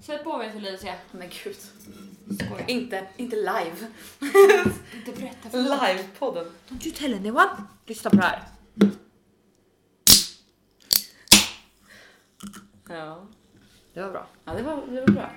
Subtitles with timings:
[0.00, 0.94] Sätt på mig Felicia.
[1.12, 1.56] Men gud.
[2.34, 2.70] Skojar.
[2.70, 3.76] Inte, inte live.
[4.94, 6.46] Inte berätta för Livepodden.
[6.68, 7.50] Don't you tell anyone.
[7.86, 8.42] Lyssna på det här.
[12.88, 13.26] Ja.
[13.94, 14.26] Det var bra.
[14.44, 15.30] ja, det var, det var bra.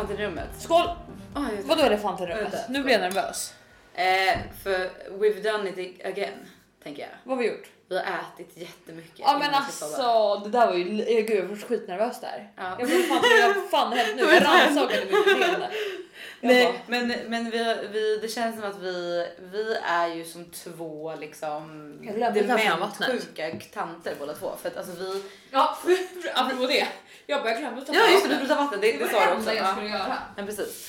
[0.00, 0.48] Elefanten i rummet.
[0.58, 0.86] Skål!
[1.34, 2.54] Oh, Vadå elefanten i rummet?
[2.54, 3.54] Vänta, Nu blir jag nervös.
[3.94, 6.38] Eh, för we've done it again,
[6.82, 7.10] tänker jag.
[7.24, 7.66] Vad har vi gjort?
[7.90, 9.18] Vi har ätit jättemycket.
[9.18, 12.52] Ja men alltså det där var ju, eh, gud jag var skitnervös där.
[12.56, 12.76] Ja.
[12.78, 15.70] Jag blev fan, jag fan helt nu, jag rannsakade mitt beteende.
[16.42, 20.24] Jag Nej, bara, men, men vi, vi, det känns som att vi, vi är ju
[20.24, 24.52] som två liksom Jag dementsjuka tanter båda två.
[24.62, 25.22] För att alltså vi...
[25.50, 25.78] ja,
[26.34, 26.88] apropå det.
[27.26, 29.32] Jag bara jag glömde ta Ja just det, du ta vatten, det, det, sa du
[29.36, 29.52] också.
[29.52, 29.72] jag Ja.
[29.72, 30.18] skulle göra.
[30.36, 30.88] Men precis.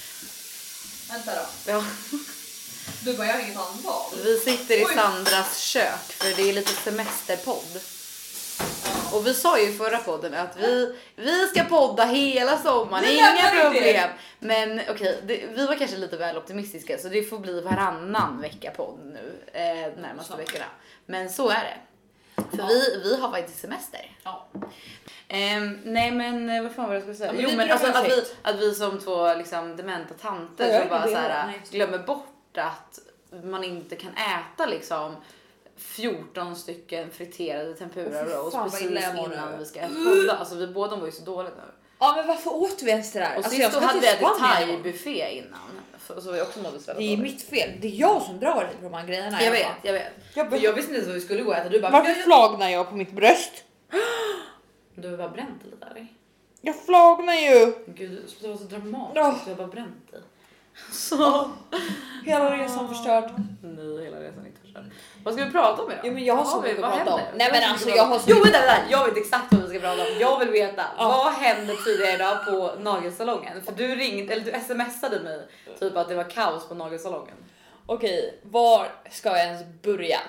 [1.11, 1.71] Vänta då.
[1.71, 1.83] Ja.
[3.03, 4.11] Du bara jag har inget annat val.
[4.23, 4.93] Vi sitter i Oj.
[4.95, 7.81] Sandras kök för det är lite semesterpodd.
[9.13, 13.15] Och vi sa ju i förra podden att vi, vi ska podda hela sommaren, Vi
[13.17, 14.09] inga lämnar inte problem.
[14.39, 18.71] Men okej, det- vi var kanske lite väl optimistiska så det får bli varannan vecka
[18.71, 20.39] podd nu eh, närmaste Snart.
[20.39, 20.65] veckorna.
[21.05, 21.77] Men så är det.
[22.51, 22.65] För Ja.
[22.67, 24.11] vi, vi har faktiskt semester.
[24.23, 24.47] Ja.
[25.27, 27.27] Ehm, nej men eh, vad fan var det jag skulle säga?
[27.29, 28.35] Ja, men jo vi men ber om alltså att vi, ursäkt.
[28.41, 31.61] att vi som två liksom dementa tanter Ja, jag som bara ber om- såhär, nej.
[31.71, 32.99] glömmer bort att
[33.43, 35.15] man inte kan äta liksom
[35.77, 40.37] 14 stycken friterade tempura fy rolls precis jag innan vi ska podda.
[40.37, 41.61] Alltså vi båda var ju så dåliga nu.
[41.99, 43.29] ja men varför åt vi ens det där?
[43.31, 45.59] Och Alltså, sist jag ska hade vi ätit thai-buffé innan.
[46.07, 47.69] Så, så vi också mådde så Det är mitt fel.
[47.81, 49.43] Det är jag som drar i på de här grejerna.
[49.43, 50.07] Jag vet, jag vet.
[50.35, 51.69] Jag be- jag visste inte ens vad vi skulle gå och äta.
[51.69, 53.51] Du bara, Varför jag, jag, flagnar jag på mitt bröst?
[54.95, 56.07] du har bara bränt lite eller?
[56.61, 57.73] Jag flagnar ju.
[57.87, 59.15] Gud, det var så dramatiskt.
[59.15, 59.39] Ja.
[59.45, 60.21] Du har bara bränt dig.
[60.91, 61.51] Så.
[62.25, 63.31] Hela resan förstörd.
[63.63, 64.85] Nej, hela resan är inte förstörd.
[65.23, 66.01] Vad ska vi prata om idag?
[66.03, 67.21] Jo, men jag har så mycket att prata om.
[67.35, 69.79] Nej, men alltså, jag har så Jo vänta, vänta, jag vet exakt vad vi ska
[69.87, 70.07] prata om.
[70.19, 71.07] Jag vill veta Ja.
[71.07, 73.61] vad hände tidigare idag på nagelsalongen?
[73.61, 75.47] För du ringde eller du smsade mig
[75.79, 77.35] typ att det var kaos på nagelsalongen.
[77.85, 80.19] Okej, var ska jag ens börja?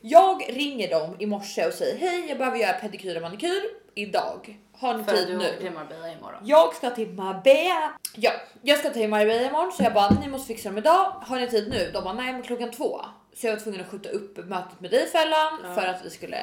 [0.00, 3.62] Jag ringer dem i morse och säger hej, jag behöver göra pedikyr och manikyr
[3.94, 4.58] idag.
[4.82, 5.44] Har ni tid nu?
[5.60, 6.40] till Marbella imorgon.
[6.44, 7.92] Jag ska till Marbella.
[8.16, 8.32] Ja,
[8.62, 11.14] jag ska till Marbella imorgon så jag bara ni måste fixa dem idag.
[11.26, 11.90] Har ni tid nu?
[11.92, 13.00] De bara nej men klockan två.
[13.34, 15.74] Så jag var tvungen att skjuta upp mötet med dig Fällan Ja.
[15.74, 16.38] för att vi skulle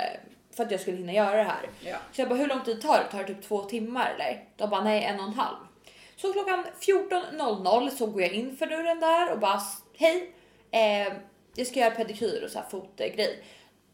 [0.55, 1.69] för att jag skulle hinna göra det här.
[1.81, 1.97] Ja.
[2.11, 3.03] Så jag bara hur lång tid tar det?
[3.11, 4.43] Tar det typ två timmar eller?
[4.57, 5.55] De bara nej en och en halv.
[6.15, 9.61] Så klockan 14.00 så går jag in för dörren där och bara
[9.97, 10.31] hej,
[10.71, 11.13] eh,
[11.55, 13.43] jag ska göra pedikyr och så här fotgrej.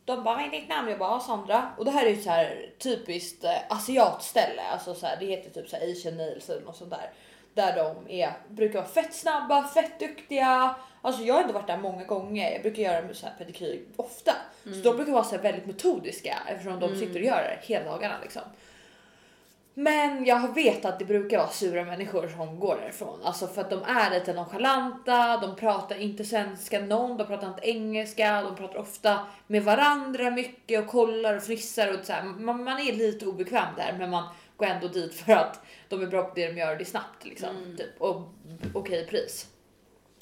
[0.05, 0.89] De bara vad är ditt namn?
[0.89, 5.05] Jag bara Sandra och det här är ju så här typiskt eh, asiatställe, alltså så
[5.05, 7.11] här, det heter typ så här Asian nails eller något sånt där
[7.55, 10.75] där de är brukar vara fett snabba, fett duktiga.
[11.01, 12.51] Alltså jag har inte varit där många gånger.
[12.51, 14.31] Jag brukar göra så här pedikyr ofta,
[14.63, 17.91] så de brukar vara så här väldigt metodiska eftersom de sitter och gör det hela
[17.91, 18.41] dagarna liksom.
[19.77, 23.19] Men jag vet att det brukar vara sura människor som går därifrån.
[23.23, 27.69] Alltså för att de är lite nonchalanta, de pratar inte svenska någon, de pratar inte
[27.69, 32.23] engelska, de pratar ofta med varandra mycket och kollar och fnissar och så här.
[32.23, 34.23] Man, man är lite obekväm där men man
[34.57, 36.85] går ändå dit för att de är bra på det de gör och det är
[36.85, 37.75] snabbt liksom.
[37.77, 38.21] Typ, och
[38.73, 39.47] okej pris.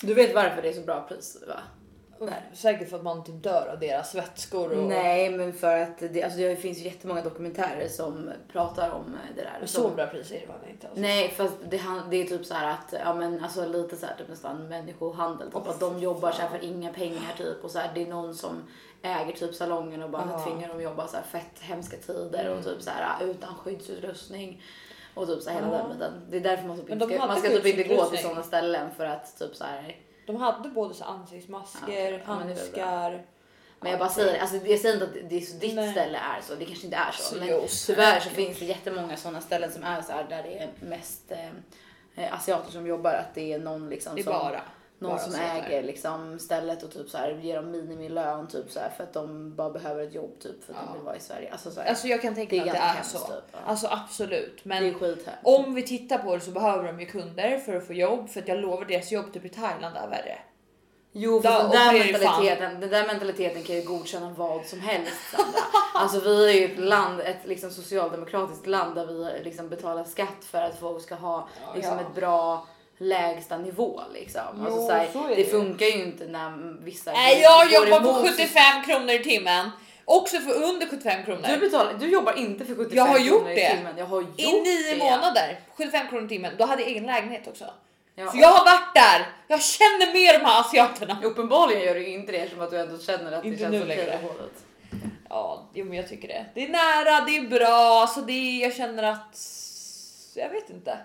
[0.02, 1.60] Du vet varför det är så bra pris va?
[2.26, 2.50] Där.
[2.54, 6.24] Säkert för att man typ dör av deras vätskor och, Nej men för att det,
[6.24, 9.60] alltså det finns ju jättemånga dokumentärer som pratar om det där.
[9.62, 10.88] och så bra pris är det fan inte.
[10.88, 11.02] Alltså.
[11.02, 14.16] Nej fast det, det är typ så här att ja men alltså lite så här
[14.18, 16.60] typ nästan människohandel typ Åh, att de jobbar så här fan.
[16.60, 18.64] för inga pengar typ och så här det är någon som
[19.02, 20.40] äger typ salongen och bara Ja.
[20.46, 22.64] tvingar dem att jobba så här fett hemska tider och Mm.
[22.64, 24.62] typ så här utan skyddsutrustning
[25.14, 25.78] och typ så här hela Ja.
[25.78, 26.14] den biten.
[26.30, 29.06] Det är därför man typ inte man ska typ inte gå till sådana ställen för
[29.06, 29.96] att typ så här
[30.26, 32.24] De hade både så ansiktsmasker, Ja, okej.
[32.28, 33.26] Ja, men handskar.
[33.80, 35.92] men jag bara säger, alltså jag säger inte att det är så ditt Nej.
[35.92, 37.24] ställe är så, det kanske inte är så.
[37.24, 40.60] Så Men tyvärr så finns det jättemånga sådana ställen som är så här där det
[40.60, 41.32] är mest
[42.16, 44.62] eh, asiater som jobbar, att det är någon liksom är som, bara.
[45.00, 48.90] Någon som äger liksom stället och typ så här ger dem minimilön typ så här
[48.98, 50.86] för att de bara behöver ett jobb typ för att Ja.
[50.88, 51.52] de vill vara i Sverige.
[51.52, 53.18] Alltså så här, Alltså jag kan tänka mig att det är så.
[53.18, 53.58] typ, ja.
[53.66, 54.66] Alltså absolut.
[54.66, 54.96] Men
[55.44, 58.30] om vi tittar på det så behöver de ju kunder för att få jobb.
[58.30, 60.38] För att jag lovar deras jobb typ i Thailand är värre.
[61.16, 65.60] Jo fast den där, mentaliteten, den där mentaliteten kan ju godkänna vad som helst Sandra.
[65.96, 70.44] Alltså vi är ju ett land, ett liksom socialdemokratiskt land där vi liksom betalar skatt
[70.46, 72.02] för att folk ska ha Ja, liksom ja.
[72.02, 72.68] ett bra
[72.98, 74.42] lägsta nivå liksom.
[74.42, 78.00] alltså, Jo, så här, så det det funkar ju inte när vissa Nej, jag jobbar
[78.00, 79.70] på emot 75 kronor i timmen
[80.06, 81.42] Också för under 75 kronor.
[81.48, 83.76] Du, betalar, du jobbar inte för 75 Jag har gjort kronor i det.
[83.76, 83.98] timmen.
[83.98, 84.98] Jag har gjort I nio det.
[85.00, 86.54] månader, 75 kronor i timmen.
[86.58, 87.66] Då hade jag egen lägenhet också.
[88.16, 89.28] Ja, Så jag har varit där.
[89.48, 91.18] Jag känner med de här asiaterna.
[91.24, 93.84] Uppenbarligen gör du inte det eftersom att du ändå känner att det Inte känns nu
[93.84, 94.14] okej längre.
[94.14, 94.64] i hålet.
[95.30, 96.46] Ja, jo, men jag tycker det.
[96.54, 99.38] Det är nära, det är bra, så det är, jag känner att
[100.36, 100.98] jag vet inte.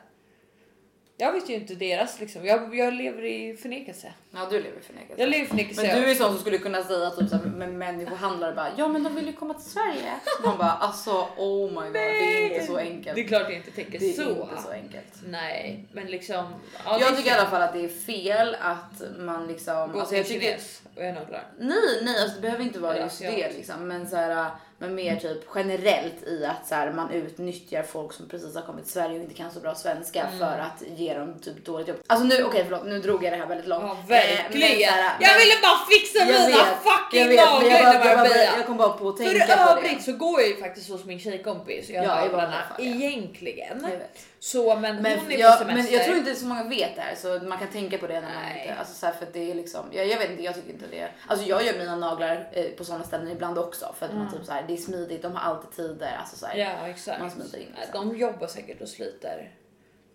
[1.21, 2.45] Jag vet ju inte deras liksom.
[2.47, 4.13] Jag, jag lever i förnekelse.
[4.31, 5.23] Ja, du lever i förnekelse.
[5.23, 5.83] Jag lever i förnekelse.
[5.83, 9.03] Men du är sån som skulle kunna säga typ såhär, med människohandlare bara ja men
[9.03, 10.15] de vill ju komma till Sverige.
[10.45, 13.15] Man bara alltså oh my god det är inte så enkelt.
[13.15, 14.31] Det är klart jag inte tänker Det är så.
[14.31, 15.15] inte så enkelt.
[15.27, 16.45] Nej, men liksom.
[16.85, 19.93] Ja, det Jag är tycker i alla fall att det är fel att man liksom.
[19.93, 20.59] Gå Alltså till jag tycker,
[20.97, 21.45] och göra naglar.
[21.59, 24.95] nej, nej, alltså det behöver inte vara Eller just det liksom, men så här, men
[24.95, 28.93] mer typ generellt i att så här, man utnyttjar folk som precis har kommit till
[28.93, 30.39] Sverige och inte kan så bra svenska Mm.
[30.39, 31.97] för att ge dem typ dåligt jobb.
[32.07, 33.83] Alltså nu, okej förlåt, nu drog jag det här väldigt långt.
[33.85, 34.79] Ja, Eh, verkligen.
[34.79, 37.71] men så här, jag men- ville bara fixa jag mina vet, fucking jag men naglar
[37.71, 38.57] jag, jag, bara, Marbella.
[38.57, 39.71] jag kom bara på att För tänka i på det.
[39.71, 43.79] övrigt så går jag ju faktiskt hos min tjejkompis och gör Ja, i naglarna egentligen.
[43.83, 44.19] Jag vet.
[44.41, 45.83] Så men, Men, hon är jag, på semester.
[45.83, 48.15] men jag tror inte så många vet det här så man kan tänka på det
[48.21, 48.63] när man Nej.
[48.63, 50.71] inte, alltså så här, för att det är liksom, jag, jag vet inte, jag tycker
[50.73, 51.09] inte det.
[51.27, 54.45] Alltså jag gör mina naglar eh, på sådana ställen ibland också för att man typ
[54.45, 57.21] så här, det är smidigt, de har alltid tider, alltså så här, Ja exakt.
[57.21, 57.75] man smiter in.
[57.81, 58.09] Liksom.
[58.11, 59.51] De jobbar säkert och sliter.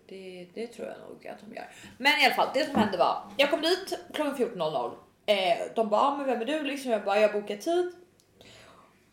[0.08, 1.68] Det, det tror jag nog att de gör.
[1.98, 4.92] Men i alla fall, det som hände var, jag kom dit klockan 14.00.
[5.26, 6.62] Eh, de bara, "Ah, men vem är du?
[6.62, 7.92] Liksom, jag bara, jag bokar tid.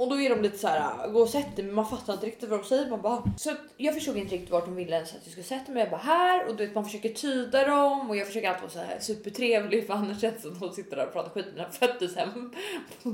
[0.01, 2.25] Och då är de lite så här, gå och sätt dig, men man fattar inte
[2.25, 2.89] riktigt vad de säger.
[2.89, 5.43] Man bara, så att jag förstod inte riktigt vart de ville ens att jag skulle
[5.43, 5.81] sätta mig.
[5.81, 8.71] Jag bara här och du vet, man försöker tyda dem och jag försöker alltid vara
[8.71, 11.45] så här supertrevlig för annars känns det som att de sitter där och pratar skit
[11.45, 12.55] med mina fötter sen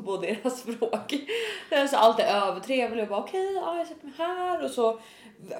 [0.06, 1.14] på deras språk.
[1.90, 5.00] Så allt är övertrevligt och bara okej, ja, jag sätter mig här och så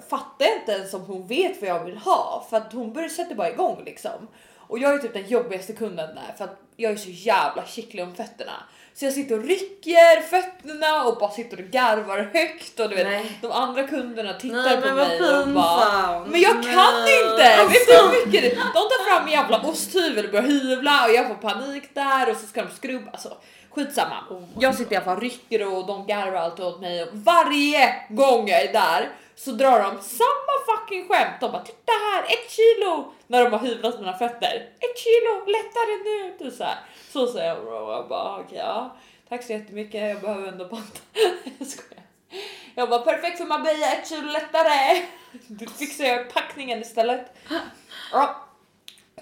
[0.10, 3.10] fattar jag inte ens om hon vet vad jag vill ha för att hon börjar
[3.10, 4.28] sätta bara igång liksom.
[4.58, 8.04] Och jag är typ den jobbigaste kunden där för att jag är så jävla kittlig
[8.04, 8.64] om fötterna.
[9.00, 13.08] Så jag sitter och rycker fötterna och bara sitter och garvar högt och du vet
[13.08, 13.38] Nej.
[13.42, 16.26] de andra kunderna tittar Nej, på mig och bara.
[16.26, 17.24] Men jag kan Nej.
[17.24, 17.38] inte!
[17.38, 18.08] Vet du Alltså.
[18.08, 21.36] hur mycket det De tar fram en jävla osthyvel och börjar hyvla och jag får
[21.36, 23.12] panik där och så ska de skrubba.
[23.12, 23.38] Alltså
[23.72, 24.24] skitsamma.
[24.30, 27.10] Oh jag sitter i alla fall och rycker och de garvar alltid åt mig och
[27.14, 31.36] varje gång jag är där så drar de samma fucking skämt.
[31.42, 33.14] De bara titta här, ett kilo!
[33.28, 34.70] När de har hyvlat mina fötter.
[34.80, 36.36] Ett kilo, lättare nu!
[36.40, 36.78] Du, så, här.
[37.10, 38.96] så säger jag och jag bara okej ja.
[39.30, 41.00] Tack så jättemycket, jag behöver ändå banta.
[41.60, 42.04] jag skojar.
[42.76, 45.06] Jag bara perfekt för Marbella, ett kilo lättare.
[45.48, 47.38] Du fixar jag packningen istället.
[48.12, 48.36] Ja,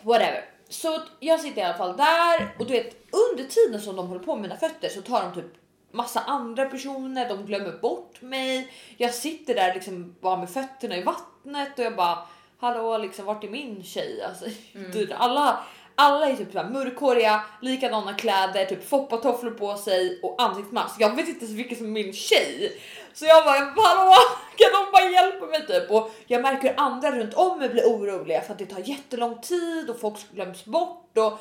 [0.02, 0.46] whatever.
[0.70, 4.24] Så jag sitter i alla fall där och du vet under tiden som de håller
[4.24, 5.54] på med mina fötter så tar de typ
[5.92, 8.72] massa andra personer, de glömmer bort mig.
[8.98, 12.28] Jag sitter där liksom bara med fötterna i vattnet och jag bara
[12.60, 14.22] hallå liksom vart är min tjej?
[14.22, 14.46] Alltså,
[14.94, 15.60] du, alla,
[15.96, 20.96] alla är typ så här mörkhåriga, likadana kläder, typ foppatofflor på sig och ansiktsmask.
[21.00, 22.82] Jag vet inte vilken som är min tjej.
[23.14, 24.14] Så jag bara hallå
[24.58, 25.92] kan de bara hjälpa mig typ?
[25.92, 29.42] Och jag märker hur andra runt om mig blir oroliga för att det tar jättelång
[29.42, 31.40] tid och folk glöms bort och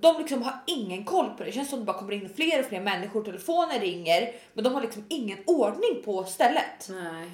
[0.00, 1.44] de liksom har ingen koll på det.
[1.44, 4.74] Det känns som det bara kommer in fler och fler människor, telefonen ringer, men de
[4.74, 6.88] har liksom ingen ordning på stället.
[6.88, 7.30] Nej.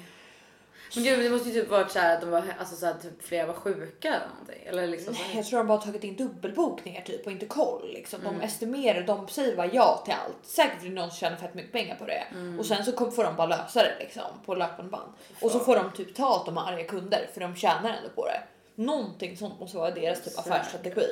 [0.95, 2.93] Men gud, det måste ju typ varit så här att de var, alltså så här,
[2.93, 4.61] typ flera var sjuka eller någonting.
[4.65, 7.45] Eller liksom så Nej, jag tror de bara har tagit in dubbelbokningar typ och inte
[7.45, 7.91] koll.
[7.93, 8.21] Liksom.
[8.21, 8.39] Mm.
[8.39, 10.45] De estimerar, de säger bara ja till allt.
[10.45, 12.23] Säkert för någon som tjänar fett mycket pengar på det.
[12.31, 12.59] Mm.
[12.59, 15.11] Och sen så får de bara lösa det liksom, på löpande band.
[15.41, 18.25] Och så får de typ ta åt de arga kunder för de tjänar ändå på
[18.25, 18.41] det.
[18.75, 21.07] Någonting sånt måste vara deras typ affärsstrategi.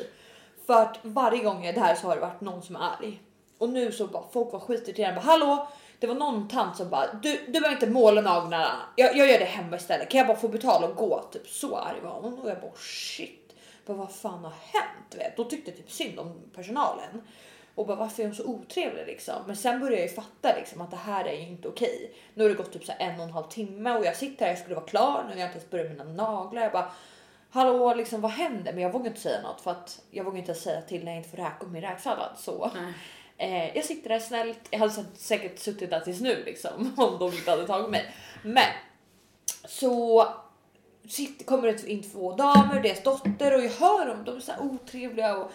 [0.66, 3.22] För att varje gång jag är där så har det varit någon som är arg.
[3.58, 5.20] Och nu så bara folk var skitirriterade.
[5.20, 5.68] Hallå,
[6.08, 8.72] det var någon tant som bara du, du behöver inte måla naglarna.
[8.96, 10.10] Jag, jag gör det hemma istället.
[10.10, 11.30] Kan jag bara få betala och gå?
[11.32, 13.56] Typ så arg var hon och jag bara shit.
[13.86, 15.16] Bara, vad fan har hänt?
[15.16, 15.38] Vet?
[15.38, 17.22] Då tyckte jag typ synd om personalen.
[17.76, 19.36] Och bara varför är hon så otrevlig liksom?
[19.48, 22.16] Men sen började jag ju fatta liksom att det här är ju inte okej.
[22.34, 24.46] Nu har det gått typ så här en och en halv timme och jag sitter
[24.46, 26.62] här, jag skulle vara klar nu, jag har inte ens börjat med mina naglar.
[26.62, 26.92] Jag bara
[27.50, 28.74] hallå liksom vad händer?
[28.74, 31.20] Men jag vågar inte säga något för att jag vågar inte säga till när jag
[31.20, 32.72] inte får räka om min räksallad så.
[32.76, 32.94] Nej.
[33.38, 34.60] Eh, jag sitter där snällt.
[34.70, 38.16] Jag hade säkert- suttit där tills nu liksom om de inte hade tagit mig.
[38.44, 38.66] Men
[39.68, 40.28] så
[41.10, 44.24] sitter, kommer det in två damer deras dotter och jag hör dem.
[44.24, 45.52] De är så här otrevliga och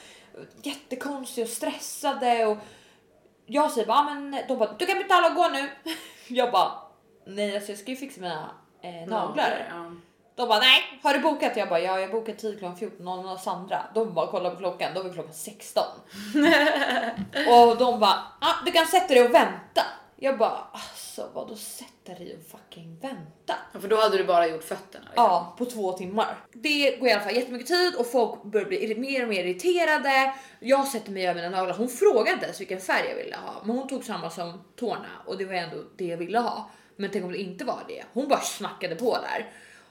[0.62, 2.56] jättekonstiga och stressade och
[3.46, 5.68] jag säger bara, "Ah, men de bara du kan betala och gå nu.
[6.28, 6.72] Jag bara
[7.26, 8.50] nej, alltså jag ska ju fixa mina
[8.82, 9.66] eh, naglar.
[9.70, 9.92] Ja.
[10.40, 11.56] De bara nej, har du bokat?
[11.56, 13.86] Jag bara ja, jag bokat tid klockan 14.00 hos Sandra.
[13.94, 15.82] De bara kollar på klockan, då är klockan 16.
[17.48, 19.82] och de bara ah, du kan sätta dig och vänta.
[20.16, 23.54] Jag bara alltså vadå sätta dig och fucking vänta?
[23.80, 25.04] För då hade du bara gjort fötterna.
[25.04, 25.24] Liksom.
[25.24, 26.36] Ja, på två timmar.
[26.52, 30.34] Det går i alla fall jättemycket tid och folk börjar bli mer och mer irriterade.
[30.60, 31.76] Jag sätter mig över mina naglar.
[31.76, 35.08] Hon frågade inte ens vilken färg jag ville ha, men hon tog samma som tårna
[35.26, 36.70] och det var ändå det jag ville ha.
[36.96, 38.04] Men tänk om det inte var det.
[38.12, 39.50] Hon bara snackade på där.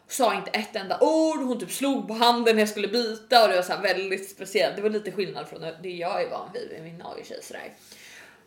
[0.09, 3.49] Sa inte ett enda ord, hon typ slog på handen när jag skulle byta och
[3.49, 4.75] det var så väldigt speciellt.
[4.75, 7.73] Det var lite skillnad från det jag är van vid med min nageltjej sådär.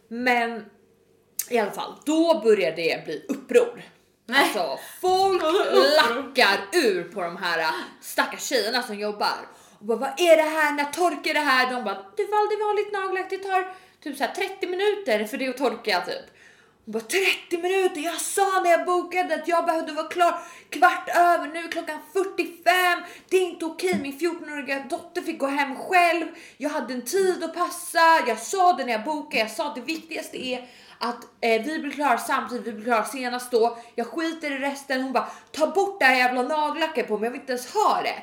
[0.08, 0.64] Men
[1.50, 3.82] i alla fall, då började det bli uppror.
[4.26, 4.42] Nej.
[4.42, 5.42] Alltså folk
[5.96, 9.48] lackar ur på de här stackars tjejerna som jobbar.
[9.78, 10.72] Och bara, vad är det här?
[10.72, 11.74] När torkar det här?
[11.74, 13.30] De bara, det valde vanligt nagellack.
[13.30, 16.26] Det tar typ så här 30 minuter för det att torka typ.
[16.84, 18.00] Bara 30 minuter.
[18.00, 20.34] Jag sa när jag bokade att jag behövde vara klar
[20.70, 21.48] kvart över.
[21.48, 23.02] Nu är klockan 45.
[23.28, 23.98] Det är inte okej.
[24.02, 26.26] Min 14-åriga dotter fick gå hem själv.
[26.56, 27.98] Jag hade en tid att passa.
[28.26, 29.38] Jag sa det när jag bokade.
[29.38, 33.04] Jag sa att det viktigaste är att eh, vi blir klara samtidigt, vi blir klara
[33.04, 33.78] senast då.
[33.94, 35.02] Jag skiter i resten.
[35.02, 38.02] Hon bara ta bort det här jävla nagellacket på mig, jag vill inte ens ha
[38.02, 38.22] det.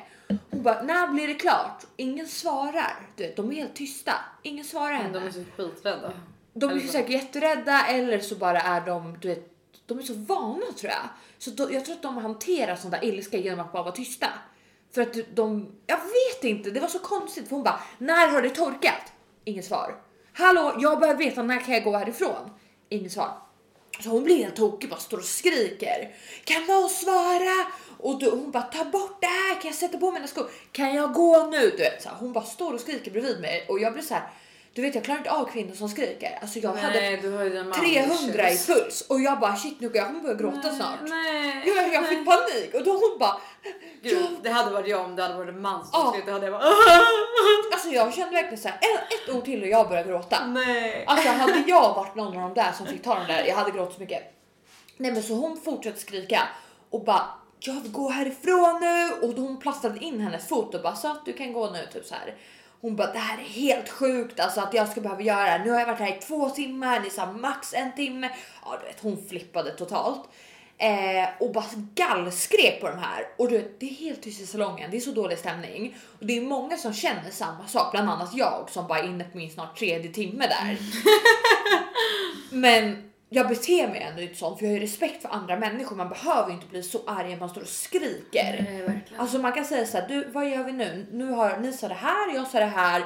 [0.50, 1.84] Hon bara när blir det klart?
[1.96, 2.96] Ingen svarar.
[3.16, 4.12] Du vet, de är helt tysta.
[4.42, 5.18] Ingen svarar henne.
[5.18, 6.12] de är så skiträdda.
[6.52, 9.50] De är ju säkert jätterädda eller så bara är de, du vet,
[9.86, 11.08] de är så vana tror jag.
[11.38, 14.26] Så då, jag tror att de hanterar sån där ilska genom att bara vara tysta.
[14.92, 18.42] För att de, jag vet inte, det var så konstigt för hon bara, när har
[18.42, 19.12] det torkat?
[19.44, 19.94] Inget svar.
[20.32, 22.50] Hallå, jag behöver veta när kan jag gå härifrån?
[22.88, 23.32] Inget svar.
[24.00, 26.14] Så hon blir helt tokig, bara står och skriker.
[26.44, 27.66] Kan någon svara?
[27.98, 30.50] Och då, hon bara ta bort det här, kan jag sätta på mina skor?
[30.72, 31.70] Kan jag gå nu?
[31.70, 34.14] Du vet, så här, hon bara står och skriker bredvid mig och jag blir så
[34.14, 34.30] här.
[34.74, 36.38] Du vet jag klarar inte av kvinnor som skriker.
[36.42, 37.72] Alltså jag hade Nej, man.
[37.72, 40.98] 300 i puls och jag bara shit nu jag kommer börja gråta snart.
[41.08, 41.62] Nej.
[41.66, 43.40] Jag, jag fick panik och då hon bara
[44.02, 46.32] Gud, det hade varit jag om det hade varit en man som Ja.
[46.32, 46.62] hade jag bara
[47.72, 50.46] alltså jag kände verkligen så här ett, ett ord till och jag började gråta.
[50.46, 51.04] nej.
[51.06, 53.70] Alltså hade jag varit någon av de där som fick ta den där, jag hade
[53.70, 54.22] gråtit så mycket.
[54.96, 56.42] Nej men så hon fortsatte skrika
[56.90, 57.22] och bara
[57.60, 61.08] jag vill gå härifrån nu och då hon plastade in hennes fot och bara så
[61.08, 62.34] att du kan gå nu typ så här.
[62.80, 65.64] Hon bara det här är helt sjukt alltså att jag ska behöva göra det här.
[65.64, 68.30] Nu har jag varit här i två timmar, ni sa max en timme.
[68.64, 70.28] Ja du vet hon flippade totalt.
[70.78, 74.46] Eh, och bara gallskrek på de här och du vet det är helt tyst i
[74.46, 74.90] salongen.
[74.90, 78.34] Det är så dålig stämning och det är många som känner samma sak, bland annat
[78.34, 80.78] jag som bara är inne på min snart tredje timme där.
[82.56, 85.96] Men jag beter mig ändå inte sånt för jag har ju respekt för andra människor.
[85.96, 88.82] Man behöver ju inte bli så arg att man står och skriker.
[88.86, 89.00] Nej.
[89.16, 91.06] Alltså man kan säga så här, du vad gör vi nu?
[91.12, 93.04] Nu har ni sa det här, jag sa det här.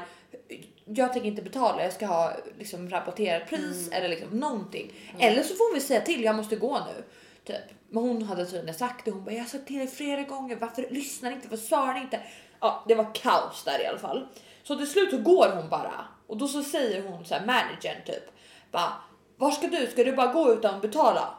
[0.85, 4.93] Jag tänker inte betala, jag ska ha liksom rabatterat pris eller liksom någonting.
[5.19, 7.04] Eller så får vi säga till, jag måste gå nu.
[7.45, 7.64] Typ.
[7.88, 9.11] Men hon hade tydligen sagt det.
[9.11, 10.57] Hon bara, jag har sagt till dig flera gånger.
[10.57, 11.49] Varför lyssnar ni inte?
[11.49, 12.21] Varför svarar ni inte?
[12.61, 14.26] Ja, det var kaos där i alla fall.
[14.62, 18.04] Så till slut så går hon bara och då så säger hon så här managern
[18.07, 18.25] typ
[18.71, 18.93] bara
[19.37, 19.87] var ska du?
[19.87, 21.35] Ska du bara gå utan att betala?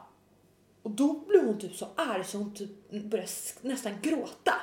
[0.83, 3.29] Och då blir hon typ så arg så hon typ börjar
[3.61, 4.53] nästan gråta.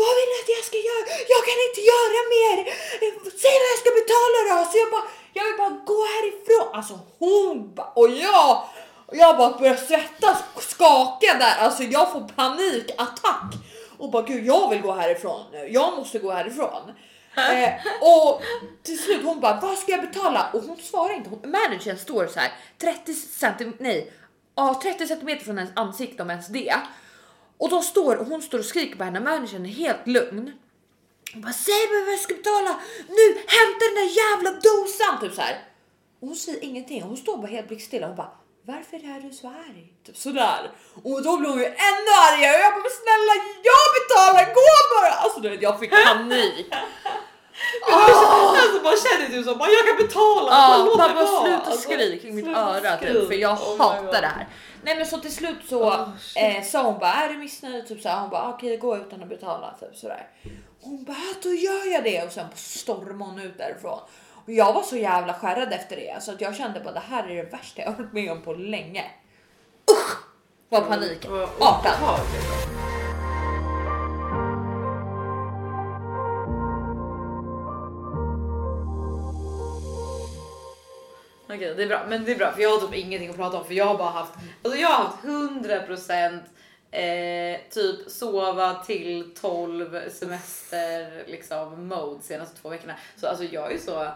[0.00, 1.06] Vad vill du att jag ska göra?
[1.34, 2.56] Jag kan inte göra mer!
[3.42, 4.70] Säg vad jag ska betala då!
[4.70, 6.68] Så jag bara, jag vill bara gå härifrån.
[6.76, 8.64] Alltså hon bara, och jag,
[9.06, 11.56] och jag bara börjar svettas och skaka där.
[11.58, 13.54] Alltså jag får panikattack
[13.98, 15.68] och bara gud jag vill gå härifrån nu.
[15.68, 16.92] Jag måste gå härifrån.
[17.36, 18.42] Eh, och
[18.82, 20.50] till slut hon bara vad ska jag betala?
[20.52, 21.30] Och hon svarar inte.
[21.30, 24.12] Hon, managern står så här 30 centimeter, nej,
[24.54, 26.74] ja, 30 centimeter från hennes ansikte om ens det.
[27.58, 29.20] Och de står och hon står och skriker på henne.
[29.20, 30.52] Managern är helt lugn.
[31.32, 33.26] Hon bara säg mig vad jag ska betala nu.
[33.34, 35.58] Hämta den där jävla dosan typ så här.
[36.20, 37.02] Och hon säger ingenting.
[37.02, 38.06] Hon står bara helt blickstilla.
[38.06, 38.32] Hon bara
[38.66, 39.92] varför är du så arg?
[40.06, 40.70] Typ sådär.
[41.04, 42.54] Och då blir hon ju ännu argare.
[42.56, 43.34] Och jag bara snälla
[43.70, 45.12] jag betalar, gå bara.
[45.22, 46.66] Alltså du vet jag fick panik.
[47.92, 50.84] Alltså man känner typ som bara jag kan betala.
[50.84, 51.42] Låt bara mig vara.
[51.44, 54.48] sluta Alltså, skrik i mitt öra typ, för jag Oh hatar det här.
[54.82, 57.88] Nej men så till slut så Oh, eh, sa hon bara är du missnöjd?
[57.88, 60.26] Typ så här, hon bara okej gå utan att betala typ sådär.
[60.80, 64.00] Hon bara då gör jag det och sen stormade hon ut därifrån.
[64.50, 67.28] Och jag var så jävla skärrad efter det så att jag kände bara det här
[67.28, 69.04] är det värsta jag har varit med om på länge.
[69.90, 70.16] Usch!
[70.68, 71.94] Vad Artad.
[71.94, 72.44] obehagligt.
[81.44, 83.58] Okej, det är bra, men det är bra för jag har typ ingenting att prata
[83.58, 86.40] om för jag har bara haft, alltså jag har haft 100%
[86.90, 92.94] eh, typ sova till 12 semester liksom mode senaste två veckorna.
[93.16, 94.08] Så alltså jag är så,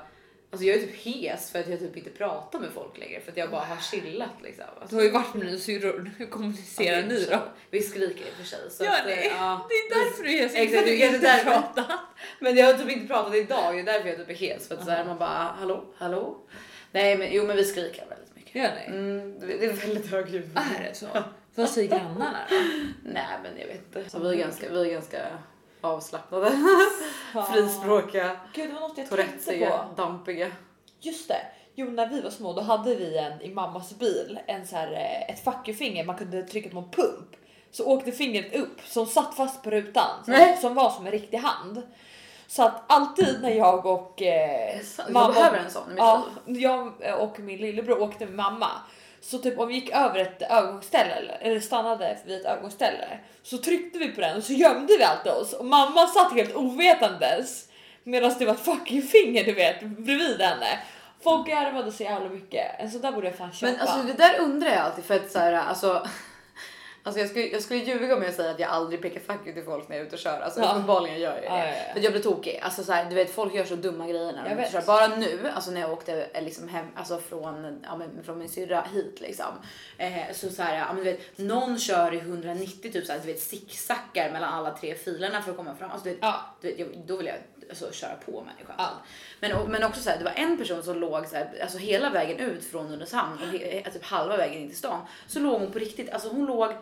[0.54, 3.30] alltså jag är typ hes för att jag typ inte pratar med folk längre för
[3.32, 4.64] att jag bara har chillat liksom.
[4.76, 7.38] Du Alltså, har ju varit med dina syrror, hur kommunicerar är ni då?
[7.70, 8.58] Vi skriker i och för sig.
[8.70, 9.66] Så Ja, att, det, eh, ja.
[9.68, 11.50] det är därför du är så Exakt, du inte därför.
[11.50, 11.86] pratar.
[12.40, 14.68] Men jag har typ inte pratat idag, det är därför jag typ är hes.
[14.68, 16.36] För att så här, man bara hallå, hallå.
[16.92, 18.54] Nej men jo men vi skriker väldigt mycket.
[18.54, 18.96] Gör ni?
[18.96, 20.50] Mm, det är väldigt hög ljud.
[20.78, 21.06] Är det så?
[21.54, 22.56] Vad säger grannarna då?
[23.04, 24.10] Nej men jag vet inte.
[24.10, 25.18] Så vi, är ganska, vi är ganska
[25.84, 26.50] avslappnade.
[27.52, 30.02] Frispråkiga, Gud, det var något jag tänkte tourettesiga, på.
[30.02, 30.52] dampiga.
[31.00, 31.40] Just det.
[31.74, 34.92] Jo, när vi var små då hade vi en i mammas bil, en så här,
[34.92, 37.28] eh, ett fuck man kunde trycka på en pump.
[37.70, 41.38] Så åkte fingret upp som satt fast på rutan som, som var som en riktig
[41.38, 41.82] hand.
[42.46, 47.58] Så att alltid när jag och eh, Jag behöver en sån ja, jag och min
[47.58, 48.70] lillebror åkte med mamma.
[49.24, 53.98] Så typ om vi gick över ett övergångsställe eller, stannade vid ett övergångsställe så tryckte
[53.98, 57.68] vi på den och så gömde vi alltid oss och mamma satt helt ovetandes
[58.02, 60.78] medan det var ett fucking finger du vet bredvid henne.
[61.22, 62.80] Folk garvade så jävla mycket.
[62.80, 63.72] En sån där borde jag fan köpa.
[63.72, 66.06] Men alltså det där undrar jag alltid för att så här, alltså.
[67.06, 69.54] Alltså jag skulle, jag skulle ljuga om jag säger att jag aldrig pekar fuck you
[69.54, 70.40] till folk när jag är ute och kör.
[70.40, 70.70] Alltså Ja.
[70.70, 71.46] uppenbarligen gör jag det.
[71.46, 71.74] Ja, ja.
[71.94, 72.60] Men jag blir tokig.
[72.62, 74.78] Alltså så här, du vet folk gör så dumma grejer när de och kör.
[74.78, 74.86] vet.
[74.86, 78.48] Bara nu, alltså när jag åkte eh, liksom hem, alltså från, ja, men, från min
[78.48, 79.46] syrra hit liksom.
[79.98, 83.20] Eh, så så här, ja, men du vet, någon kör i 190 typ så här,
[83.20, 85.90] du vet zigzaggar mellan alla tre filerna för att komma fram.
[85.90, 86.40] Alltså, du vet, Ja.
[86.60, 87.36] du vet, jag, då vill jag
[87.70, 88.74] alltså, köra på människan.
[88.78, 88.90] Ja.
[89.40, 91.78] Men, och- men också så här, det var en person som låg så här, alltså
[91.78, 95.60] hela vägen ut från Nynäshamn och he, typ halva vägen in till stan så låg
[95.60, 96.72] hon på riktigt, alltså hon låg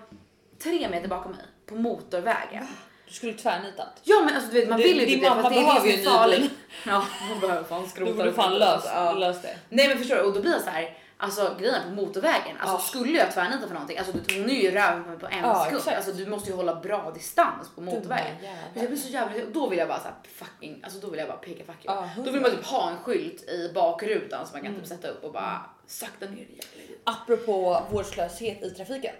[0.62, 2.66] tre meter bakom mig på motorvägen.
[3.06, 4.00] Du skulle tvärnitat.
[4.02, 5.60] Ja men alltså du vet man Du- vill ju din typ det mamma fast det
[5.60, 6.50] är behöver ju en ny bil.
[6.86, 8.58] Ja hon behöver fan skrota Du borde upp fan det.
[8.58, 9.12] lös, Ja.
[9.12, 9.56] lös det.
[9.68, 10.98] Nej men förstår du och då blir jag så här.
[11.22, 12.80] Alltså grejen på motorvägen, alltså Ja.
[12.80, 15.38] skulle jag tvärnita för någonting, alltså du, hon är ju röven på mig på en
[15.42, 15.78] Ja, sekund.
[15.78, 15.96] exakt.
[15.96, 18.36] Alltså du måste ju hålla bra distans på motorvägen.
[18.74, 21.28] jag blir så jävla, då vill jag bara så här, fucking, alltså då vill jag
[21.28, 21.94] bara peka fuck you.
[21.94, 25.08] Ja, då vill man typ ha en skylt i bakrutan som man kan typ sätta
[25.08, 26.46] upp och bara sakta ner
[27.04, 29.14] Apropå vårdslöshet i trafiken.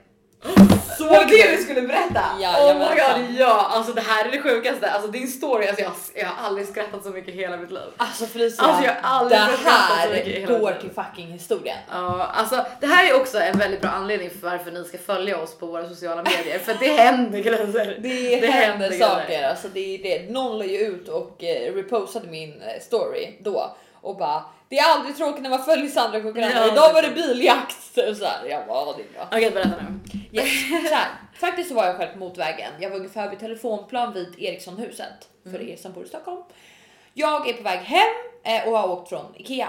[0.98, 2.24] Så var det det du skulle berätta?
[2.40, 3.70] Ja, oh my god, ja!
[3.70, 4.90] Alltså det här är det sjukaste.
[4.90, 7.82] Alltså din story, alltså jag, jag har aldrig skrattat så mycket i hela mitt liv.
[7.96, 10.90] Alltså Felicia, Alltså, jag har aldrig det skrattat så mycket i här hela går till
[10.90, 11.78] fucking historien.
[11.90, 15.38] Ja, alltså det här är också en väldigt bra anledning för varför ni ska följa
[15.38, 17.98] oss på våra sociala medier för det händer grejer.
[18.02, 19.08] Det, händer grejer.
[19.08, 20.32] saker, alltså det är det.
[20.32, 24.94] Någon la ju ut och eh, repostade min eh, story då och bara det är
[24.94, 26.60] aldrig tråkigt när man följer Sandra och konkurrenter.
[26.60, 27.76] Ja, Idag var det biljakt.
[27.94, 29.28] Så här, jag bara, det är bra.
[29.32, 30.01] Okej, berätta nu.
[30.32, 30.68] Yes.
[30.88, 32.72] Så här, faktiskt så var jag själv på motvägen.
[32.80, 36.42] Jag var ungefär vid telefonplan vid Erikssonhuset för er som bor i Stockholm.
[37.14, 38.08] Jag är på väg hem
[38.44, 39.68] eh, och har åkt från Ikea.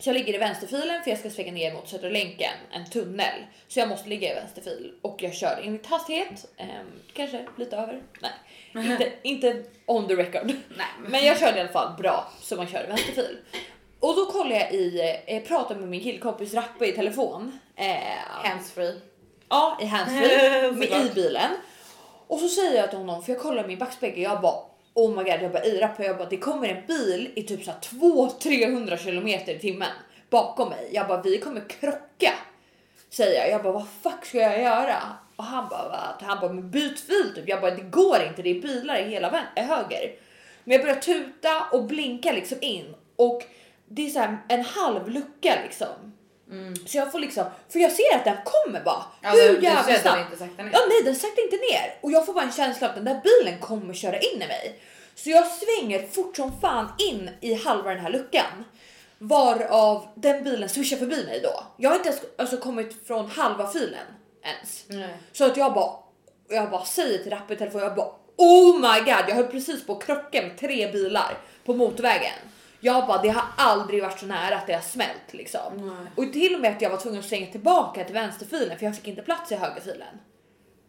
[0.00, 3.46] Så jag ligger i vänsterfilen för jag ska svänga ner mot Södra länken, en tunnel.
[3.68, 8.02] Så jag måste ligga i vänsterfil och jag kör enligt hastighet, ehm, kanske lite över.
[8.20, 8.32] Nej,
[8.74, 10.46] inte, inte on the record.
[10.46, 10.86] Nej.
[11.06, 13.38] Men jag körde i alla fall bra så man kör i vänsterfil.
[14.00, 17.58] Och då kollar jag i, eh, pratar med min killkompis Rappe i telefon.
[17.76, 17.96] Eh,
[18.28, 19.00] Handsfree.
[19.52, 21.50] Ja, i handsfree med, i bilen.
[22.26, 24.54] Och så säger jag till honom, för jag kollar min backspegel, jag bara
[24.94, 27.64] oh my god, jag bara i rappen, jag bara det kommer en bil i typ
[27.64, 29.88] så här 200-300 kilometer i timmen
[30.30, 30.90] bakom mig.
[30.92, 32.32] Jag bara vi kommer krocka.
[33.10, 33.50] Säger jag.
[33.50, 34.96] Jag bara vad fuck ska jag göra?
[35.36, 36.18] Och han bara va?
[36.20, 37.48] Han bara men byt fil typ.
[37.48, 40.14] Jag bara det går inte, det är bilar i hela eh, höger.
[40.64, 43.42] Men jag börjar tuta och blinka liksom in och
[43.88, 46.12] det är så här en halv lucka liksom.
[46.86, 49.04] Så jag får liksom, för jag ser att den kommer bara.
[49.22, 50.40] Alltså, hur jävla snabbt?
[50.56, 53.20] Ja nej den saktar inte ner och jag får bara en känsla att den där
[53.24, 54.80] bilen kommer köra in i mig.
[55.14, 58.64] Så jag svänger fort som fan in i halva den här luckan.
[59.18, 61.64] Varav den bilen swishar förbi mig då.
[61.76, 64.06] Jag har inte ens alltså, kommit från halva filen
[64.42, 64.84] ens.
[64.88, 65.16] Nej.
[65.32, 65.92] Så att jag bara,
[66.48, 69.86] jag bara säger till rappen i telefon, jag bara oh my god, jag höll precis
[69.86, 72.38] på att krocka med tre bilar på motorvägen.
[72.84, 75.60] Jag bara, det har aldrig varit så nära att det har smält liksom.
[75.76, 76.26] Nej.
[76.26, 78.96] Och till och med att jag var tvungen att svänga tillbaka till vänsterfilen för jag
[78.96, 80.08] fick inte plats i högerfilen.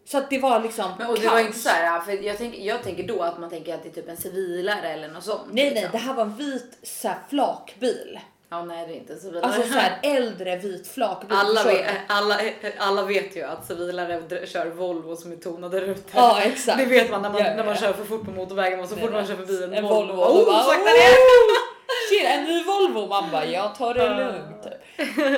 [0.05, 1.33] Så att det var liksom Men och det kaos.
[1.33, 3.89] var inte så här, för jag tänker, jag tänker då att man tänker att det
[3.89, 5.41] är typ en civilare eller något sånt.
[5.51, 5.89] Nej nej, liksom.
[5.91, 8.19] det här var en vit så här, flakbil.
[8.49, 9.45] Ja nej det är inte en civilare.
[9.45, 11.37] Alltså så här äldre vit flakbil.
[11.37, 12.39] alla, vet, alla,
[12.77, 16.11] alla vet ju att civilare kör Volvo som är tonade rutor.
[16.13, 16.77] Ja exakt.
[16.77, 18.89] Det vet man när man, Ja, ja, när man kör för fort på motorvägen och
[18.89, 20.15] så fort man kör förbi en, en Volvo.
[20.15, 20.51] Volvo.
[20.51, 21.72] Oh, sakta "Oh, ner!
[22.13, 23.07] Tjena, en ny Volvo.
[23.07, 24.63] Man bara, jag tar det lugnt.
[24.63, 24.73] Typ.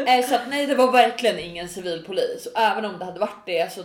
[0.07, 2.45] Eh, så att nej, det var verkligen ingen civilpolis.
[2.45, 3.83] Och även om det hade varit det så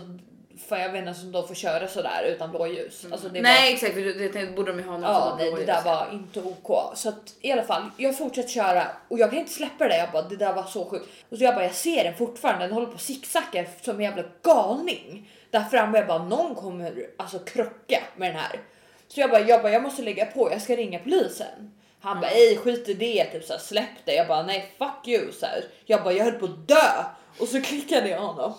[0.67, 3.05] för jag vet inte som de får köra så där utan blåljus.
[3.11, 5.51] Alltså, det var, Nej exakt, för det, det borde de ju ha någon Ja, nej,
[5.51, 6.97] det där var inte OK.
[6.97, 9.97] Så att i alla fall, jag fortsätter köra och jag kan inte släppa det.
[9.97, 11.05] Jag bara, det där var så sjukt.
[11.29, 12.65] Och så jag bara, jag ser den fortfarande.
[12.65, 15.97] Den håller på zigzacka som en jävla galning där framme.
[15.97, 18.59] Jag bara, någon kommer alltså krocka med den här.
[19.07, 20.51] Så jag bara, jag bara, jag måste lägga på.
[20.51, 21.71] Jag ska ringa polisen.
[22.01, 24.15] Han bara, ej skit i det, typ så här, släpp det.
[24.15, 25.31] Jag bara, nej fuck you.
[25.31, 25.63] Så här.
[25.85, 27.03] Jag bara, jag höll på att dö
[27.39, 28.53] och så klickade jag honom.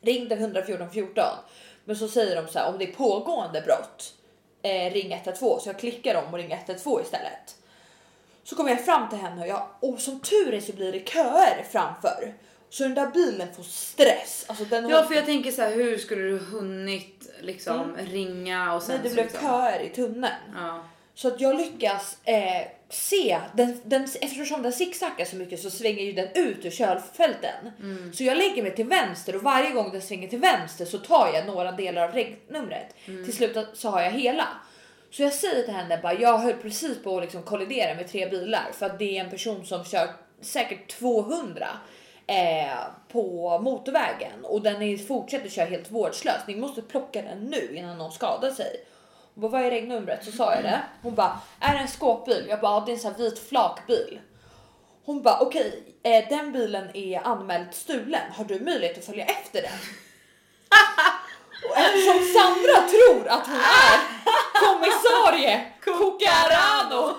[0.00, 1.24] Ringde 114 14
[1.84, 4.14] men så säger de så här om det är pågående brott
[4.62, 7.56] eh, ring 112 så jag klickar om och ringer 112 istället.
[8.44, 11.08] Så kommer jag fram till henne och, jag, och som tur är så blir det
[11.08, 12.34] köer framför.
[12.70, 14.44] Så den där bilen får stress.
[14.48, 18.82] Alltså den Ja för jag tänker så här, hur skulle du hunnit liksom ringa och
[18.82, 20.34] sen Nej, det blev liksom, köer i tunneln.
[20.54, 20.84] Ja.
[21.14, 26.02] Så att jag lyckas eh, se, den, den, eftersom den zigzaggar så mycket så svänger
[26.02, 27.70] ju den ut ur kölfälten.
[27.80, 28.12] Mm.
[28.12, 31.30] Så jag lägger mig till vänster och varje gång den svänger till vänster så tar
[31.34, 32.94] jag några delar av regnumret.
[33.04, 33.24] Mm.
[33.24, 34.48] Till slut så har jag hela.
[35.10, 38.28] Så jag säger till henne bara, jag höll precis på att liksom kollidera med tre
[38.28, 40.08] bilar för att det är en person som kör
[40.40, 41.66] säkert 200
[42.26, 46.46] eh, på motorvägen och den är, fortsätter köra helt vårdslöst.
[46.46, 48.84] Ni måste plocka den nu innan någon skadar sig.
[49.34, 50.24] Hon bara, vad är regnumret?
[50.24, 50.80] Så sa jag det.
[51.02, 52.46] Hon bara, är det en skåpbil?
[52.48, 54.20] Jag bara, "Ja, det är en sån här vit flakbil.
[55.04, 58.32] Hon bara, okej, eh, den bilen är anmäld stulen.
[58.32, 59.70] Har du möjlighet att följa efter den?
[61.70, 63.98] Och eftersom Sandra tror att hon är
[64.64, 67.14] kommissarie Cucarano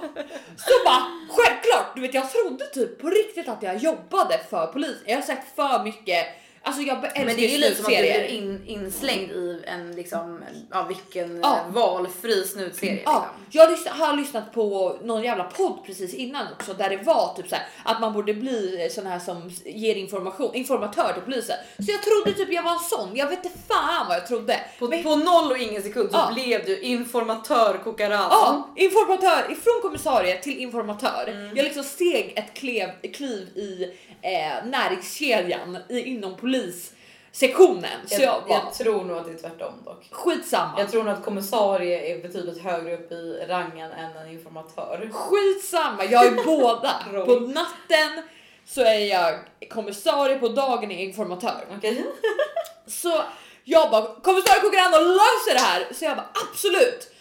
[0.58, 5.04] så bara självklart, du vet jag trodde typ på riktigt att jag jobbade för polisen.
[5.06, 6.26] Jag har sett för mycket,
[6.64, 9.64] alltså jag älskar Men det är ju lite som att du blir in, inslängd i
[9.68, 11.58] en liksom, ja vilken Ja.
[11.68, 13.02] eh, valfri snutserie.
[13.06, 13.86] Ja, Liksom.
[13.86, 17.56] jag har lyssnat på någon jävla podd precis innan också där det var typ så
[17.56, 21.56] här, att man borde bli sån här som ger information, informatör till polisen.
[21.80, 23.16] Så jag trodde typ jag var en sån.
[23.16, 24.60] Jag vet inte fan vad jag trodde.
[24.80, 26.32] På, Men- på noll och ingen sekund så Ja.
[26.34, 28.28] blev du informatör Cucarano.
[28.30, 31.28] Ja, informatör ifrån kommissarie till informatör.
[31.28, 31.56] Mm.
[31.56, 33.84] Jag liksom steg ett klev, kliv i
[34.22, 38.08] eh, näringskedjan i, inom polissektionen.
[38.08, 40.08] Så Jag, jag, jag, bara, tror nog att det är tvärtom dock.
[40.12, 40.74] skitsamma.
[40.78, 45.10] Jag tror nog att kommissarie är betydligt högre upp i rangen än en informatör.
[45.14, 47.04] Skitsamma, jag är båda.
[47.26, 48.24] På natten
[48.66, 49.40] så är jag
[49.70, 51.66] kommissarie, på dagen är jag informatör.
[51.78, 52.06] Okej.
[52.88, 53.22] Så
[53.64, 55.88] jag bara, kommissarie Cucarano löser det här.
[55.94, 57.13] Så jag bara absolut.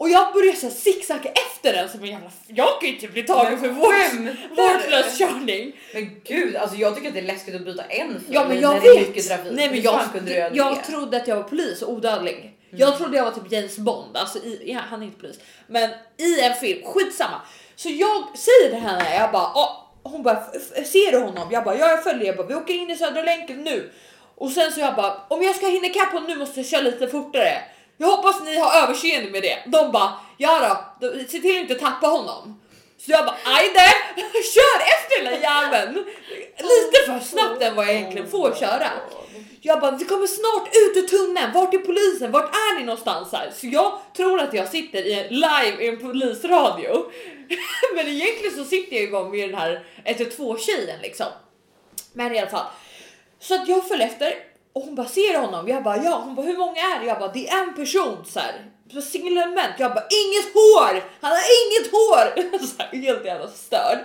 [0.00, 2.30] Och jag börjar så zigzacka efter den som en jävla...
[2.46, 5.72] Jag kan ju inte bli tagen för vård, skämtar vårdslös körning.
[5.94, 8.54] Men gud, alltså jag tycker att det är läskigt att byta en fil Ja men
[8.56, 9.08] när jag det är vet.
[9.08, 9.52] mycket trafik.
[9.52, 10.00] Nej men jag,
[10.52, 10.72] jag?
[10.72, 10.82] Mm.
[10.84, 12.56] trodde att jag var polis och odödlig.
[12.70, 15.38] Jag trodde jag var typ James Bond, alltså i, ja, han är inte polis.
[15.66, 17.40] Men i en film, skitsamma.
[17.76, 21.48] Så jag säger till henne, jag bara, "Åh." hon bara, "F- f- ser du honom?
[21.52, 23.90] Jag bara, ja jag följer, jag bara, vi åker in i Södra länken nu.
[24.34, 26.80] Och sen så jag bara, om jag ska hinna ikapp honom nu måste jag köra
[26.80, 27.62] lite fortare.
[28.00, 29.58] Jag hoppas ni har överseende med det.
[29.66, 32.60] De bara, ja då, se till att inte tappa honom.
[32.98, 33.80] Så jag bara, ajde,
[34.54, 35.94] kör efter den där jäveln.
[36.56, 38.90] Lite för snabbt än vad jag egentligen får köra.
[39.60, 41.52] Jag bara, vi kommer snart ut ur tunneln.
[41.52, 42.32] Vart är polisen?
[42.32, 43.50] Vart är ni någonstans här?
[43.54, 47.10] Så jag tror att jag sitter i en live i en polisradio.
[47.94, 51.26] Men egentligen så sitter jag ju bara med den här 112 tjejen liksom.
[52.12, 52.66] Men i alla fall.
[53.40, 55.68] Så att jag följer efter och hon bara ser honom.
[55.68, 57.06] Jag bara ja, hon bara hur många är det?
[57.06, 58.70] Jag bara det är en person så här.
[58.94, 59.74] På signalement.
[59.78, 61.10] Jag bara inget hår.
[61.20, 62.58] Han har inget hår.
[62.66, 63.98] så här, helt jävla störd.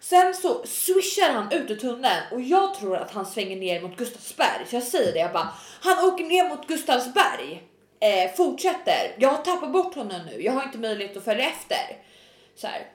[0.00, 3.96] Sen så swishar han ut ur tunneln och jag tror att han svänger ner mot
[3.96, 4.66] Gustavsberg.
[4.70, 5.48] Så jag säger det, jag bara
[5.80, 7.62] han åker ner mot Gustavsberg.
[8.00, 9.16] Eh, fortsätter.
[9.18, 10.42] Jag har tappat bort honom nu.
[10.42, 12.02] Jag har inte möjlighet att följa efter.
[12.56, 12.86] Så här.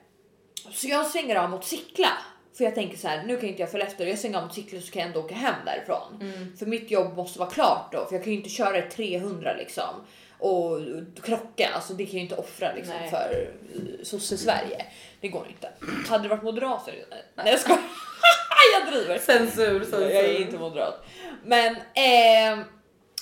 [0.71, 2.09] Så jag svänger av mot Sickla.
[2.57, 4.05] För jag tänker så här, nu kan inte jag följa efter.
[4.05, 6.21] Jag svänger mot Sickla så kan jag ändå åka hem därifrån.
[6.21, 6.57] Mm.
[6.57, 8.05] För mitt jobb måste vara klart då.
[8.05, 10.05] För jag kan ju inte köra i 300 liksom.
[10.39, 10.79] Och
[11.23, 13.09] krocka, alltså det kan jag ju inte offra liksom Nej.
[13.09, 14.85] för uh, sosse-Sverige.
[15.21, 15.69] Det går inte.
[16.09, 16.93] Hade det varit moderater?
[17.35, 17.81] Nej jag skojar.
[18.79, 19.17] jag driver.
[19.17, 20.09] Censur, censur.
[20.09, 21.05] Jag är inte moderat.
[21.43, 22.63] Men ehm,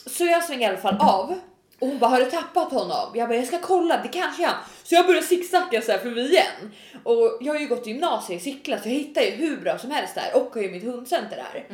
[0.05, 1.39] så jag svänger i alla fall av
[1.81, 3.11] och hon bara har du tappat honom?
[3.15, 4.63] Jag bara jag ska kolla, det kanske är han.
[4.83, 6.71] Så jag börjar zigzacka så här förbi igen
[7.03, 9.91] och jag har ju gått gymnasiet i Sickla så jag hittar ju hur bra som
[9.91, 11.65] helst där och har ju mitt hundcenter där.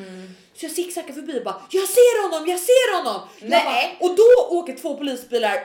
[0.56, 3.22] Så jag zigzackar förbi och bara jag ser honom, jag ser honom.
[3.42, 3.98] Nej.
[4.00, 5.58] Bara, och då åker två polisbilar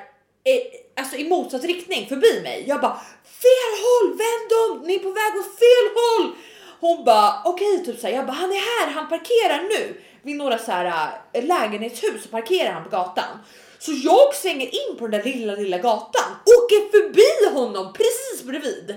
[0.96, 2.64] alltså i motsatt riktning förbi mig.
[2.66, 6.34] Jag bara fel håll, vänd om, ni är på väg åt fel håll.
[6.80, 8.14] Hon bara okej, typ såhär.
[8.14, 12.28] Jag bara han är här, han parkerar nu vid några så här äh, lägenhetshus så
[12.28, 13.38] parkerar han på gatan.
[13.84, 18.96] Så jag svänger in på den där lilla, lilla gatan, åker förbi honom precis bredvid.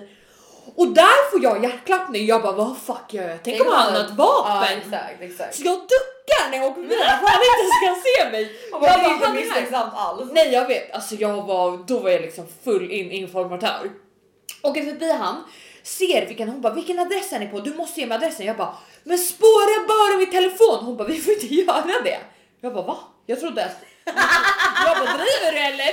[0.75, 2.25] Och där får jag hjärtklappning.
[2.25, 3.37] Jag bara vad fuck gör jag?
[3.43, 4.77] Tänk om han har ett Ja vapen.
[4.77, 5.55] exakt, exakt.
[5.55, 8.43] Så jag duckar när jag åker förbi för han inte ska se mig.
[8.73, 10.29] Och Jag bara, det är bara, inte misstänksamt alls.
[10.33, 13.91] Nej jag vet, alltså jag var, då var jag liksom full in informatör.
[14.61, 15.43] Åker förbi han,
[15.83, 17.59] ser vilken, hon bara vilken adress är ni på?
[17.59, 18.45] Du måste ge mig adressen.
[18.45, 20.85] Jag bara men spåra bara min telefon.
[20.85, 22.17] Hon bara vi får inte göra det.
[22.61, 22.97] Jag bara va?
[23.25, 23.71] Jag trodde att
[24.85, 25.91] jag bara driver du eller?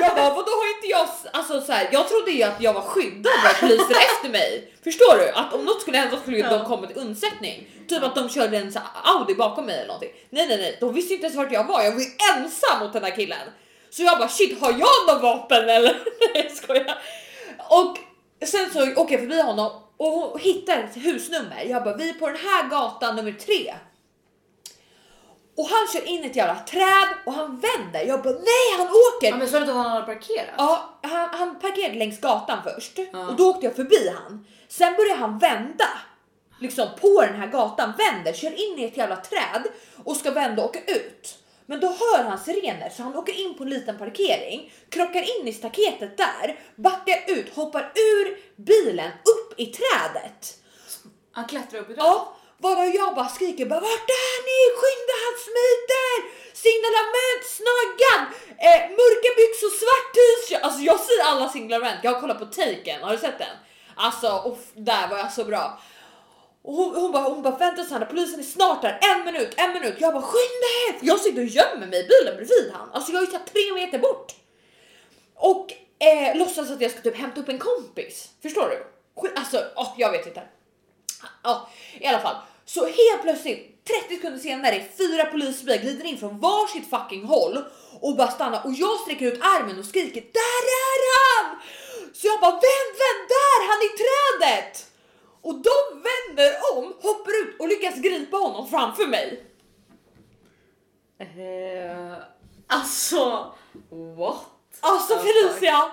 [0.00, 2.80] Jag bara vadå har inte jag, alltså så här, jag trodde ju att jag var
[2.80, 4.72] skyddad av poliser efter mig.
[4.84, 5.28] Förstår du?
[5.30, 6.50] Att om något skulle hända skulle Ja.
[6.50, 7.66] de komma till undsättning.
[7.88, 10.10] Typ att de körde en så här Audi bakom mig eller någonting.
[10.30, 11.82] Nej nej nej, de visste inte ens vart jag var.
[11.82, 13.38] Jag var ju ensam mot den här killen.
[13.90, 15.82] Så jag bara shit har jag någon vapen eller?
[16.34, 16.98] Nej jag skojar.
[17.68, 17.98] Och
[18.48, 21.64] sen så åker jag förbi honom och hittar ett husnummer.
[21.66, 23.74] Jag bara, vi är på den här gatan nummer tre.
[25.56, 28.04] Och han kör in i ett jävla träd och han vänder.
[28.04, 29.28] Jag bara, nej han åker!
[29.28, 30.54] Ja, men är det inte att han hade parkerat?
[30.56, 34.46] Ja, han, han parkerade längs gatan först och då åkte jag förbi han.
[34.68, 35.88] Sen börjar han vända
[36.60, 39.62] liksom på den här gatan, vänder, kör in i ett jävla träd
[40.04, 41.38] och ska vända och åka ut.
[41.66, 45.48] Men då hör han sirener så han åker in på en liten parkering, krockar in
[45.48, 50.58] i staketet där, backar ut, hoppar ur bilen upp i trädet.
[51.32, 54.60] Han klättrar upp i Ja, Vadå jag bara skriker bara vart är ni?
[54.80, 56.14] Skynda han smiter!
[56.64, 58.22] Signalement snaggad!
[58.66, 60.62] Eh, mörka byxor, svart t-shirt.
[60.62, 62.00] Alltså jag ser alla signalement.
[62.02, 63.56] Jag har kollat på Taken, har du sett den?
[63.96, 65.80] Alltså uff, där var jag så bra.
[66.62, 69.72] Och hon, hon bara, hon bara vänta Sanna, polisen är snart där, en minut, en
[69.72, 69.96] minut.
[69.98, 70.98] Jag bara skynda er!
[71.00, 72.90] Jag sitter och gömmer mig i bilen bredvid han.
[72.92, 74.32] Alltså jag är ju såhär tre meter bort.
[75.34, 78.28] Och eh, låtsas att jag ska typ hämta upp en kompis.
[78.42, 78.86] Förstår du?
[79.36, 80.42] Alltså, oh, jag vet inte.
[81.42, 81.70] Ja,
[82.00, 82.36] i alla fall.
[82.74, 87.58] Så helt plötsligt, 30 sekunder senare, fyra polisbilar glider in från varsitt fucking håll
[88.00, 91.60] och bara stannar och jag sträcker ut armen och skriker där är han!
[92.12, 94.86] Så jag bara vänd, vänd där, han är i trädet!
[95.42, 99.44] Och de vänder om, hoppar ut och lyckas gripa honom framför mig.
[101.18, 102.16] Eh,
[102.66, 103.54] alltså,
[104.18, 104.44] what?
[104.80, 105.18] Alltså?
[105.18, 105.90] Felicia,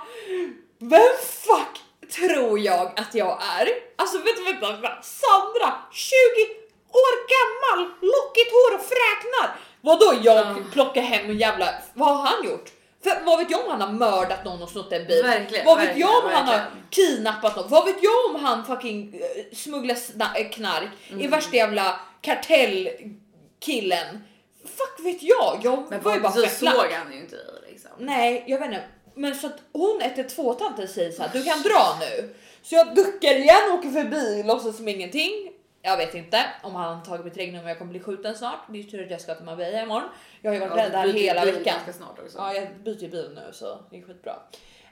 [0.78, 3.70] vem fuck tror jag att jag är?
[3.96, 5.02] Alltså vänta, vänta, vänta.
[5.02, 6.59] Sandra, 20
[6.92, 9.60] år gammal, lockigt hår och fräknar.
[9.82, 10.56] Vadå jag Ja.
[10.74, 12.70] plockar hem en jävla, vad har han gjort?
[13.04, 15.24] För vad vet jag om han har mördat någon och snott en bil?
[15.24, 16.86] Verkligen, vad vet verkligen, jag om han har verkligen.
[16.90, 17.68] kidnappat någon?
[17.70, 19.96] Vad vet jag om han fucking uh, smugglar
[20.36, 21.32] eh, knark i Mm.
[21.32, 24.24] värsta jävla kartellkillen?
[24.66, 25.60] Fuck vet jag?
[25.64, 27.92] Jag Men var ju bara så fett såg han ju inte dig liksom.
[27.98, 28.84] Nej, jag vet inte.
[29.16, 32.36] Men så att hon 112 tanten säger så här, du kan dra nu.
[32.64, 35.52] Så jag duckar igen, åker förbi, låtsas som ingenting.
[35.82, 38.60] Jag vet inte om han har tagit mitt regnum och jag kommer bli skjuten snart.
[38.68, 40.10] Det är ju tur att jag ska till Marbella imorgon.
[40.42, 41.76] Jag har ju varit rädd byter hela bil veckan.
[41.94, 42.38] Snart också.
[42.38, 44.36] Ja, jag byter ju bil nu så det är skitbra.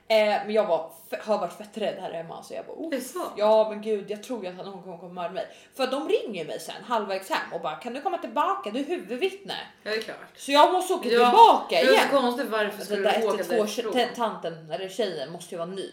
[0.09, 0.91] Eh, men jag var,
[1.25, 3.19] har varit fett rädd här hemma så jag bara oh, Det är så?
[3.37, 5.47] Ja men gud jag tror ju att någon kommer komma mörda mig.
[5.75, 8.69] För de ringer mig sen halvvägs hem och bara kan du komma tillbaka?
[8.71, 9.53] Du är huvudvittne.
[9.83, 10.17] Ja, det är klart.
[10.35, 12.03] Så jag måste åka Ja, tillbaka Det är igen.
[12.11, 14.15] så konstigt varför Alltså, skulle den du åka 112 därifrån?
[14.15, 15.91] tanten eller tjejen måste ju vara ny.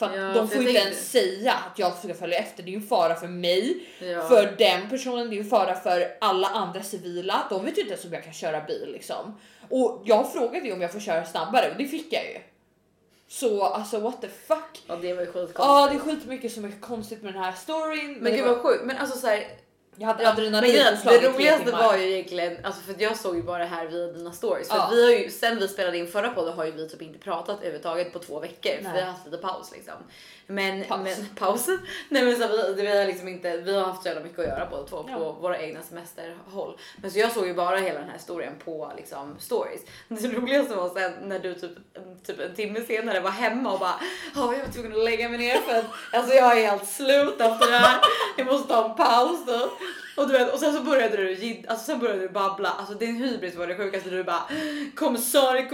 [0.00, 2.62] För att Ja, de får ju inte ens säga att jag ska följa efter.
[2.62, 4.28] Det är ju en fara för mig, Ja.
[4.28, 7.46] för den personen, det är ju en fara för alla andra civila.
[7.50, 9.38] De vet ju inte ens om jag kan köra bil liksom.
[9.68, 12.38] Och jag frågade ju om jag får köra snabbare och det fick jag ju.
[13.28, 14.82] Så alltså what the fuck.
[14.86, 15.58] Ja, det var ju skitkonstigt.
[15.58, 18.12] Ja, det är skitmycket som är konstigt med den här storyn.
[18.14, 18.84] Men det gud var- vad sjukt.
[18.84, 19.44] Men alltså så här,
[19.96, 23.58] jag hade adrenalin men det roligaste var ju egentligen, alltså för jag såg ju bara
[23.58, 24.68] det här via dina stories.
[24.68, 24.88] För Ja.
[24.92, 27.56] vi har ju, sen vi spelade in förra podden har ju vi typ inte pratat
[27.58, 28.76] överhuvudtaget på två veckor.
[28.76, 28.92] För Nej.
[28.94, 29.94] vi har haft lite paus liksom.
[30.50, 31.00] Men Paus.
[31.04, 31.66] men paus.
[32.08, 34.38] Nej men så här, vi, vi har liksom inte, vi har haft så jävla mycket
[34.38, 35.32] att göra båda två på Ja.
[35.32, 36.76] våra egna semesterhåll.
[37.02, 39.80] Men så jag såg ju bara hela den här historien på liksom stories.
[40.08, 41.72] Det roligaste var sen när du typ,
[42.26, 44.00] typ en timme senare var hemma och bara
[44.34, 47.40] ja jag var tvungen att lägga mig ner för att alltså jag är helt slut
[47.40, 48.00] efter det här.
[48.36, 49.68] Jag måste ta en paus nu.
[50.16, 52.94] Och, du vet, och sen så började du gid- alltså sen började du babbla, alltså
[52.94, 54.10] din hybris var det sjukaste.
[54.10, 54.42] Du bara
[54.94, 55.66] kommissarie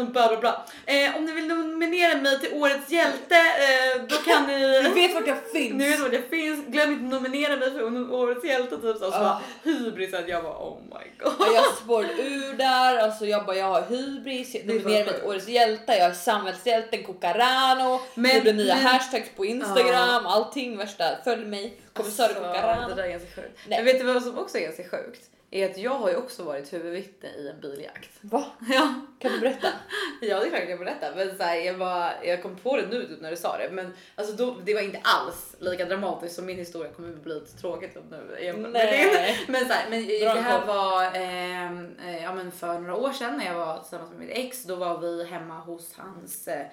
[0.00, 0.64] och bla bla bla.
[0.86, 5.14] Eh, om ni vill nominera mig till årets hjälte eh, då kan ni Du vet
[5.14, 5.74] vart jag finns.
[5.74, 8.98] ni vet var jag finns, glöm inte att nominera mig för årets hjälte typ så.
[8.98, 9.20] så Ja.
[9.20, 11.32] bara, hybris att jag var oh my god.
[11.40, 15.14] Ja, jag spårade ur där, alltså jag bara jag har hybris, jag nominerar så mig
[15.20, 20.76] till årets hjälte, jag är samhällshjälten Kokarano, Men- gjorde nya men- hashtags på Instagram, allting
[20.76, 22.88] värsta, följ mig, kommissarie Alltså, Kokarano.
[22.88, 23.58] Det där är ganska sjukt.
[23.68, 23.78] Nej.
[23.78, 25.30] Men vet du vad som också är ganska sjukt?
[25.54, 28.10] Är att jag har ju också varit huvudvittne i en biljakt.
[28.20, 28.44] Va?
[28.68, 28.94] Ja.
[29.18, 29.68] Kan du berätta?
[30.20, 32.76] Ja det är klart jag kan berätta men så här, jag, var, jag kom på
[32.76, 35.84] det nu typ när du sa det men alltså då, det var inte alls lika
[35.84, 38.36] dramatiskt som min historia kommer bli lite tråkigt nu.
[38.72, 39.38] Nej.
[39.48, 43.12] Men, så här, men Bra det här var ehm, eh, ja, men för några år
[43.12, 44.64] sedan när jag var tillsammans med mitt ex.
[44.64, 46.66] Då var vi hemma hos hans eh,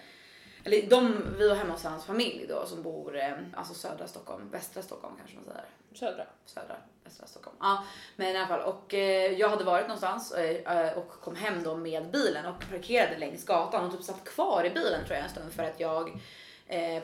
[0.63, 4.49] eller de, vi var hemma hos hans familj då som bor eh, alltså södra Stockholm,
[4.51, 6.25] västra Stockholm kanske man säger Södra.
[6.45, 7.57] södra, västra Stockholm.
[7.59, 7.83] Ja,
[8.15, 11.75] men i alla fall och eh, jag hade varit någonstans eh, och kom hem då
[11.75, 15.29] med bilen och parkerade längs gatan och typ satt kvar i bilen tror jag en
[15.29, 16.19] stund för att jag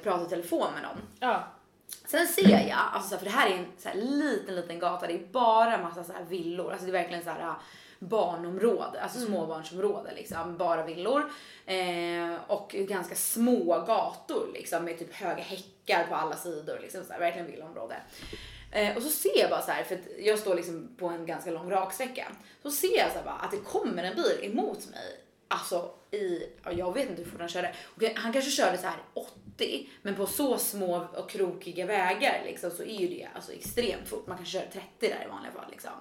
[0.03, 1.01] pratade i telefon med någon.
[1.19, 1.43] Ja.
[2.05, 5.13] Sen ser jag, alltså för det här är en så här liten, liten gata, det
[5.13, 7.55] är bara massa så här villor, alltså det är verkligen så här
[8.07, 11.31] barnområde, alltså småbarnsområde liksom, bara villor.
[11.65, 17.13] Eh, och ganska små gator liksom med typ höga häckar på alla sidor, liksom så
[17.13, 17.95] här, verkligen villaområde.
[18.71, 21.51] Eh, och så ser jag bara så här, för jag står liksom på en ganska
[21.51, 22.27] lång raksträcka,
[22.63, 25.24] så ser jag så bara att det kommer en bil emot mig.
[25.47, 27.75] Alltså i, ja, jag vet inte hur fort han körde.
[28.15, 32.83] Han kanske körde så här 80 men på så små och krokiga vägar liksom, så
[32.83, 34.27] är ju det alltså extremt fort.
[34.27, 35.91] Man kan köra 30 där i vanliga fall liksom.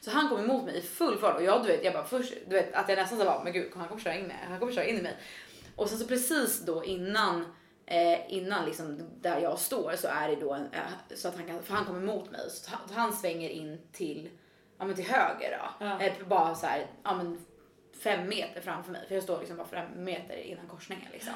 [0.00, 2.32] Så han kom emot mig i full fart och jag du vet, jag bara först,
[2.46, 4.58] du vet att jag nästan så bara, men gud han kommer köra in mig, han
[4.58, 5.16] kommer köra in i mig.
[5.76, 7.44] Och sen så precis då innan
[7.86, 11.46] eh, innan liksom där jag står så är det då en, eh, så att han
[11.46, 14.30] kan, för han kommer emot mig så han, han svänger in till,
[14.78, 15.86] ja men till höger då.
[15.86, 16.00] Ja.
[16.00, 17.44] Eh, bara så här, ja men
[18.02, 21.34] fem meter framför mig för jag står liksom bara fem meter innan korsningen liksom.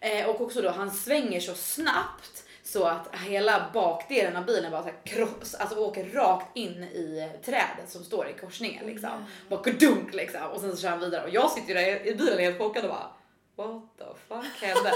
[0.00, 4.82] Eh, och också då han svänger så snabbt så att hela bakdelen av bilen bara
[4.82, 9.24] så här kross, alltså åker rakt in i trädet som står i korsningen liksom.
[9.48, 12.14] Bara dunk liksom och sen så kör han vidare och jag sitter ju där i
[12.14, 13.10] bilen helt chockad och bara
[13.58, 14.92] What the fuck hände?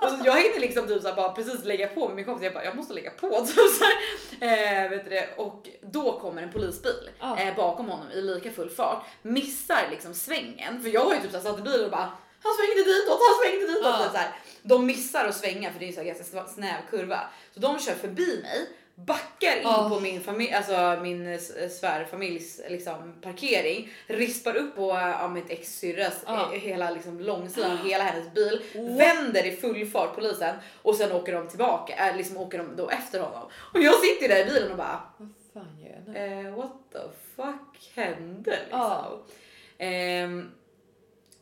[0.00, 2.44] och så jag hinner liksom typ så bara precis lägga på med min kompis.
[2.44, 4.84] Jag bara, jag måste lägga på typ så här.
[4.84, 5.28] Eh, vet du det?
[5.36, 7.38] Och då kommer en polisbil Ja.
[7.38, 9.04] eh, bakom honom i lika full fart.
[9.22, 10.82] Missar liksom svängen.
[10.82, 13.20] För jag har ju typ så här satt i bilen och bara, han svängde ditåt,
[13.28, 13.84] han svängde ditåt.
[13.84, 14.02] Ja.
[14.02, 14.30] Typ så här.
[14.62, 17.20] De missar att svänga för det är ju så ganska snäv kurva.
[17.54, 19.88] Så de kör förbi mig, backar in Ja.
[19.92, 21.38] på min familj, alltså min eh,
[21.70, 26.52] svärfamiljs liksom parkering, rispar upp på ja, mitt ex syrras Ja.
[26.54, 31.12] eh, hela liksom långsidan av hela hennes bil, vänder i full fart polisen och sen
[31.12, 33.48] åker de tillbaka, äh, liksom åker de då efter honom.
[33.74, 36.48] Och jag sitter där i bilen och bara Vad fan gör jag nu?
[36.48, 36.98] eh, what the
[37.36, 38.80] fuck hände liksom?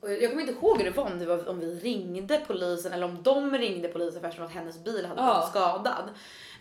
[0.00, 2.92] Och jag kommer inte ihåg hur det var om, det var, om vi ringde polisen
[2.92, 6.10] eller om de ringde polisen för att hennes bil hade blivit skadad.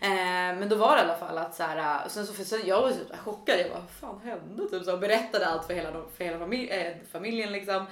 [0.02, 2.82] Ehm, men då var det i alla fall att så här, sen så, sen jag
[2.82, 3.60] var typ chockad.
[3.60, 4.68] Jag bara, vad fan hände?
[4.68, 7.86] Typ så och berättade allt för hela, för hela familj, eh, familjen liksom.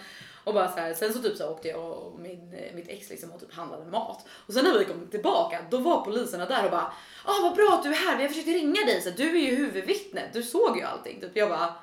[0.45, 3.11] Och bara så här, sen så typ så åkte jag och min, eh, mitt ex
[3.11, 4.27] liksom och typ handlade mat.
[4.47, 6.93] Och sen när vi kom tillbaka då var poliserna där och bara
[7.25, 9.51] ah vad bra att du är här, vi har försökt ringa dig så du är
[9.51, 11.21] ju huvudvittnet, du såg ju allting.
[11.21, 11.75] Typ jag bara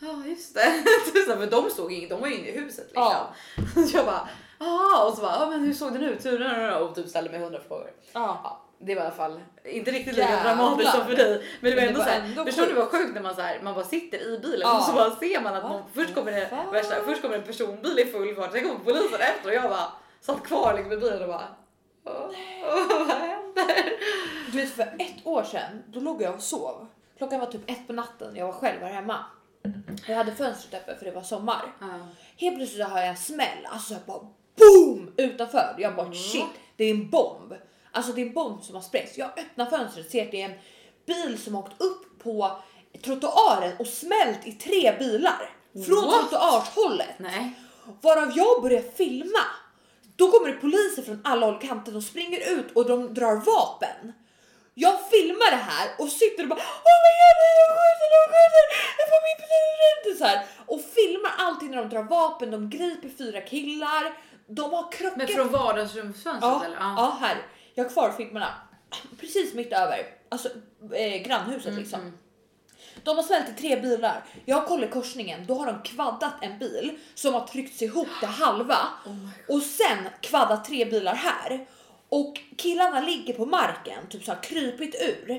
[0.00, 0.82] Ja just det.
[1.12, 3.02] Typ så för de såg inget, de var ju inne i huset liksom.
[3.04, 3.34] Ja.
[3.90, 6.24] Så jag bara ah och så bara ah, men hur såg den ut?
[6.26, 7.90] Hur- Och typ ställde mig hundra frågor.
[8.12, 8.40] Ja.
[8.42, 10.56] Ja, det var i alla fall inte riktigt lika Jävlar.
[10.56, 11.42] dramatiskt som för dig.
[11.60, 13.40] Men det var Men det ändå var ändå förstår du vad sjukt när man så
[13.40, 16.32] här, man bara sitter i bilen och så bara ser man att någon, först kommer
[16.32, 19.62] det värsta, först kommer en personbil i full fart, sen kommer polisen efter och jag
[19.70, 21.48] bara satt kvar liksom i bilen och bara
[22.04, 22.30] "Åh,
[23.08, 23.92] vad händer?
[24.52, 26.86] Du vet för ett år sedan, då låg jag och sov.
[27.18, 29.24] Klockan var typ ett på natten, jag var själv här hemma.
[30.06, 31.62] Jag hade fönstret öppet för det var sommar.
[32.36, 34.20] Helt plötsligt så hör jag en smäll, alltså jag bara
[34.56, 35.12] BOOM!
[35.16, 35.74] Utanför.
[35.78, 36.44] Jag bara shit,
[36.76, 37.54] det är en bomb.
[37.92, 39.18] Alltså det är en bomb som har sprängts.
[39.18, 40.58] Jag öppnar fönstret ser att det är en
[41.06, 42.58] bil som har åkt upp på
[43.04, 45.50] trottoaren och smält i tre bilar.
[45.86, 46.30] Från What?
[46.30, 47.18] trottoarshållet.
[47.18, 47.52] Nej.
[48.00, 49.44] Varav jag börjar filma.
[50.16, 51.92] Då kommer det poliser från alla håll och kanter.
[51.92, 54.12] De springer ut och de drar vapen.
[54.74, 57.48] Jag filmar det här och sitter och bara vad gör ni?
[57.60, 58.64] De skjuter, de skjuter!
[58.98, 59.38] Jag får min
[60.04, 62.50] bil så här Och filmar allting när de drar vapen.
[62.50, 64.16] De griper fyra killar.
[64.46, 65.16] De har krockat.
[65.16, 66.76] Men från vardagsrumsfönstret ja, eller?
[66.80, 67.18] ja.
[67.20, 67.36] här.
[67.78, 68.54] Jag har kvar filmerna.
[69.20, 70.06] Precis mitt över.
[70.28, 70.48] Alltså
[70.92, 72.12] eh, grannhuset liksom.
[73.02, 74.24] De har smält i tre bilar.
[74.44, 78.28] Jag har kollat korsningen, då har de kvaddat en bil som har tryckts ihop till
[78.28, 78.78] halva
[79.48, 81.66] och sen kvaddat tre bilar här.
[82.08, 85.30] Och killarna ligger på marken, typ så har krypit ur.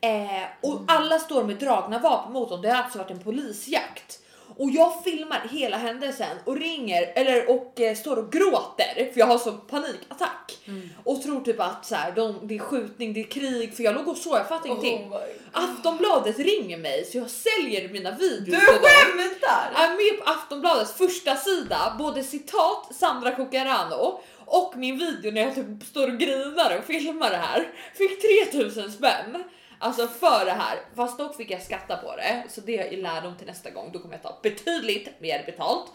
[0.00, 2.62] Eh, och alla står med dragna vapen mot dem.
[2.62, 4.18] Det har alltså varit en polisjakt.
[4.58, 9.26] Och jag filmar hela händelsen och ringer eller och eh, står och gråter för jag
[9.26, 10.58] har sån panikattack
[11.04, 13.94] och tror typ att så här, de, det är skjutning, det är krig för jag
[13.94, 15.12] låg och sov, jag fattar ingenting.
[15.52, 19.70] Aftonbladet ringer mig så jag säljer mina videos Du skämtar!
[19.74, 25.40] Jag är med på Aftonbladets första sida, både citat Sandra Cucarano och min video när
[25.40, 27.68] jag typ står och grinar och filmar det här.
[27.94, 29.44] Fick 3000 spänn.
[29.78, 30.78] Alltså för det här.
[30.96, 32.42] Fast dock fick jag skatta på det.
[32.48, 33.90] Så det är lärdom till nästa gång.
[33.92, 35.92] Då kommer jag ta betydligt mer betalt.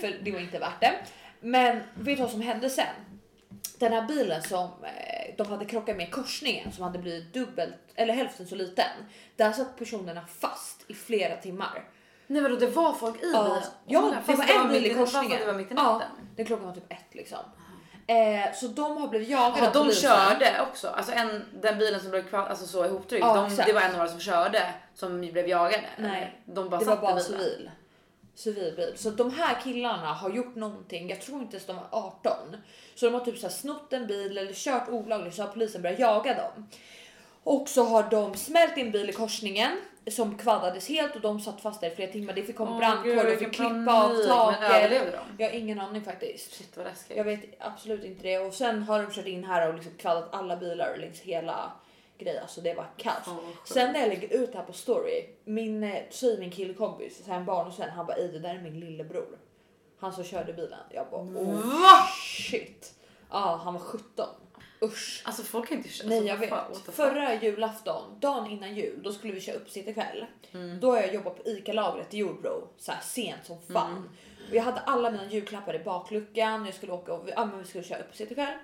[0.00, 0.92] För det var inte värt det.
[1.40, 2.86] Men vet du vad som hände sen?
[3.78, 8.14] Den här bilen som eh, de hade krockat med korsningen som hade blivit dubbelt eller
[8.14, 8.84] hälften så liten.
[9.36, 11.84] Där satt personerna fast i flera timmar.
[12.26, 13.62] Nej vadå det var folk i Ja, bilen?
[13.86, 15.38] ja Åh, det var en bil i korsningen.
[15.40, 16.08] det var mitt i ja, natten.
[16.36, 17.38] den klockan var typ ett liksom.
[18.10, 20.10] Eh, så de har blivit jagade Ja, av de polisen.
[20.10, 20.88] körde också.
[20.88, 23.24] Alltså en, den bilen som blev kvar, alltså så ihoptryckt.
[23.26, 24.62] Ja, de, det var en av dem som körde
[24.94, 25.84] som blev jagade.
[25.98, 27.24] Nej, de bara det var bara bilen.
[27.24, 27.70] civil.
[28.34, 28.92] Civilbil.
[28.96, 31.10] Så de här killarna har gjort någonting.
[31.10, 32.32] Jag tror inte ens de var 18.
[32.94, 35.82] Så de har typ så här snott en bil eller kört olagligt så har polisen
[35.82, 36.68] börjat jaga dem.
[37.44, 39.76] Och så har de smält in bil i korsningen
[40.10, 42.32] som kvaddades helt och de satt fast där i flera timmar.
[42.32, 45.14] Det fick komma Åh, brandkår, de fick klippa av taket.
[45.38, 46.52] Jag har ingen aning faktiskt.
[46.54, 47.16] Shit vad läskigt.
[47.16, 48.38] Jag vet absolut inte det.
[48.38, 51.72] Och sen har de kört in här och liksom kvaddat alla bilar längs hela
[52.18, 52.42] grejen.
[52.42, 53.14] Alltså det var kaos.
[53.24, 53.68] Sjukt.
[53.68, 57.30] sen när jag lägger ut det här på story, min, eh, säger min killkompis, så
[57.30, 59.38] här en barn och sen han bara "Ey, det där är min lillebror.
[60.00, 60.78] Han som körde bilen.
[60.90, 62.94] Jag bara oh shit.
[63.30, 64.26] Ja, han var 17.
[64.82, 65.22] Usch.
[65.24, 66.08] Alltså folk kan inte köra.
[66.08, 66.50] Nej jag vet.
[66.92, 70.26] Förra julafton, dagen innan jul, då skulle vi köra uppesittarkväll.
[70.52, 70.80] Mm.
[70.80, 73.90] Då har jag jobbat på ICA-lagret i Jordbro så här sent som fan.
[73.92, 74.08] Mm.
[74.48, 76.66] Och jag hade alla mina julklappar i bakluckan.
[76.66, 78.58] Jag skulle åka och ja, men vi skulle köra uppesittarkväll.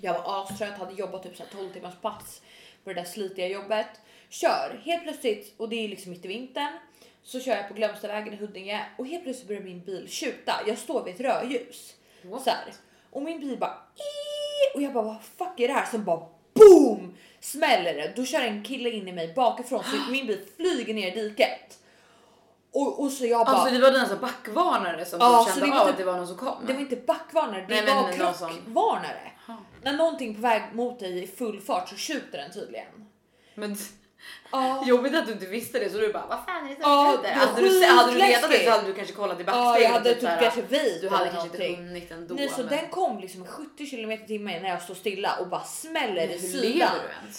[0.00, 2.42] Jag var astrött, hade jobbat typ så här 12 timmars pass
[2.84, 3.86] på det där slitiga jobbet.
[4.28, 6.72] Kör helt plötsligt och det är liksom mitt i vintern
[7.22, 10.52] så kör jag på Glömstavägen i Huddinge och helt plötsligt börjar min bil tjuta.
[10.66, 12.72] Jag står vid ett rödljus så här.
[13.10, 13.78] och min bil bara
[14.76, 15.86] och jag bara vad fuck är det här?
[15.86, 16.22] Sen bara
[16.54, 18.12] boom smäller det.
[18.16, 21.78] Då kör en kille in i mig bakifrån så min bil flyger ner i diket.
[22.72, 23.56] Och, och så jag bara.
[23.56, 26.26] Alltså det var dina backvarnare som ja, du kände av typ- att det var någon
[26.26, 26.66] som kom?
[26.66, 29.32] Det var inte backvarnare, det Nej, var krockvarnare.
[29.46, 29.64] Som...
[29.82, 33.08] När någonting på väg mot dig i full fart så tjuter den tydligen.
[33.54, 33.76] Men
[34.50, 34.82] Ja.
[34.86, 37.28] Jobbigt att du inte visste det så du bara vad fan är det ja, det
[37.28, 39.74] hade, du, hade du vetat det så hade du kanske kollat i backspegeln.
[39.74, 42.34] Ja, jag hade typ, typ kanske vid Du hade kanske inte hunnit ändå.
[42.34, 42.68] Nej, så men...
[42.68, 46.38] den kom liksom 70 km i timmen när jag står stilla och bara smäller i
[46.38, 46.90] sidan.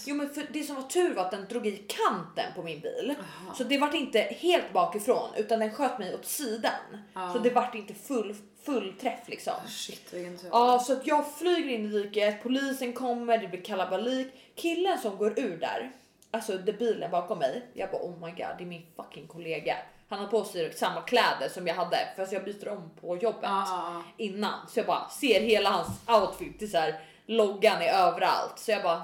[0.06, 2.80] Jo, men för det som var tur var att den drog i kanten på min
[2.80, 3.56] bil, Aha.
[3.56, 6.72] så det vart inte helt bakifrån utan den sköt mig åt sidan,
[7.16, 7.34] Aha.
[7.34, 8.36] så det vart inte full
[8.66, 9.54] full träff liksom.
[9.68, 10.50] Shit, vilken tur.
[10.52, 14.28] Ja, så att jag flyger in i diket, polisen kommer, det blir kalabalik.
[14.56, 15.92] Killen som går ur där
[16.32, 17.66] alltså det bilen bakom mig.
[17.74, 19.78] Jag bara oh my god, det är min fucking kollega.
[20.10, 23.50] Han har på sig samma kläder som jag hade fast jag byter om på jobbet
[23.50, 24.02] ah.
[24.18, 26.60] innan så jag bara ser hela hans outfit.
[26.60, 29.04] Det så här, loggan är överallt så jag bara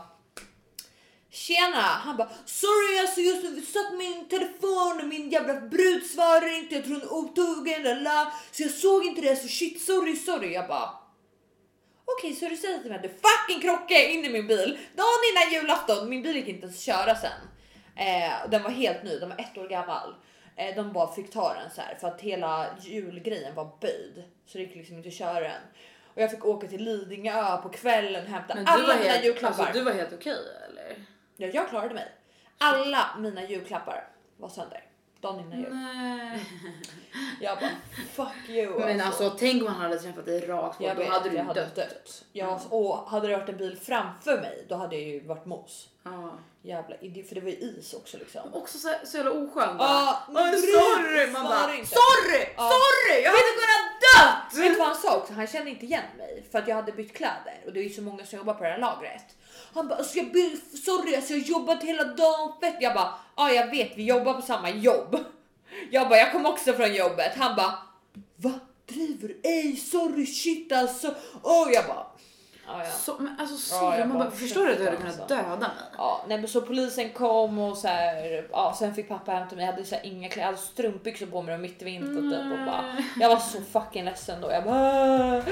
[1.34, 1.82] Tjena!
[1.82, 6.76] Han bara sorry alltså jag satt min telefon och min jävla brud svarar inte.
[6.76, 8.08] Jag tror hon är otrogen.
[8.52, 10.54] Så jag såg inte det så shit sorry sorry.
[10.54, 10.90] Jag bara
[12.06, 15.22] Okej, så du säger till mig att du fucking krockade in i min bil dagen
[15.32, 16.10] innan julafton.
[16.10, 17.32] Min bil gick inte ens köra sen.
[17.96, 20.16] Eh, den var helt ny, den var ett år gammal.
[20.56, 24.58] Eh, de bara fick ta den så här för att hela julgrejen var böjd så
[24.58, 25.62] det gick liksom inte att köra den.
[26.16, 29.64] Och jag fick åka till Lidingö på kvällen och hämta alla mina helt, julklappar.
[29.64, 30.38] Alltså, du var helt okej
[30.70, 30.96] eller?
[31.38, 32.12] Ja, jag klarade mig.
[32.58, 34.93] Alla mina julklappar var sönder
[35.24, 35.70] dagen innan jul.
[35.74, 36.46] Nej.
[37.42, 37.70] Jag bara
[38.14, 38.80] fuck you.
[38.80, 41.36] Men alltså, alltså tänk om han hade träffat dig rakt på, då vet, hade du
[41.36, 41.76] jag dött.
[41.76, 42.24] dött.
[42.32, 45.90] Ja, och hade det varit en bil framför mig då hade jag ju varit mos.
[46.04, 46.30] Ah.
[46.62, 48.54] Jävla idiot, för det var ju is också liksom.
[48.54, 49.76] Också så, så jävla oskön.
[49.80, 51.32] Ah, oh, sorry!
[51.32, 52.46] Man bara sorry!
[52.58, 52.70] Ah.
[52.70, 53.24] Sorry!
[53.24, 54.64] Jag hade kunnat dött!
[54.64, 55.34] Vet du vad han sa också?
[55.34, 57.90] Han kände inte igen mig för att jag hade bytt kläder och det är ju
[57.90, 59.26] så många som jobbar på det här lagret.
[59.74, 62.78] Han bara, alltså jag ber, sorry alltså jag har jobbat hela dagen fett.
[62.80, 65.18] Jag bara, ja jag vet vi jobbar på samma jobb.
[65.92, 67.32] Jag bara, jag kom också från jobbet.
[67.38, 67.78] Han bara,
[68.36, 68.52] va?
[68.86, 69.40] Driver du?
[69.44, 71.08] Ej sorry shit alltså.
[71.42, 72.06] Och jag bara,
[72.68, 72.92] Ja, ja.
[72.92, 75.36] Så, men alltså sorry, ja, man bara, förstår du att du hade kunnat alltså.
[75.36, 75.70] döda mig?
[75.98, 79.66] Ja, nej men så polisen kom och så här, ja, sen fick pappa hämta mig.
[79.66, 82.98] Jag hade så här, inga kläder, strumpbyxor på mig mitt i vintern typ och bara,
[83.20, 84.52] jag var så fucking ledsen då.
[84.52, 85.44] Jag bara,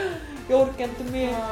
[0.50, 1.32] jag orkar inte mer.
[1.32, 1.50] Ja,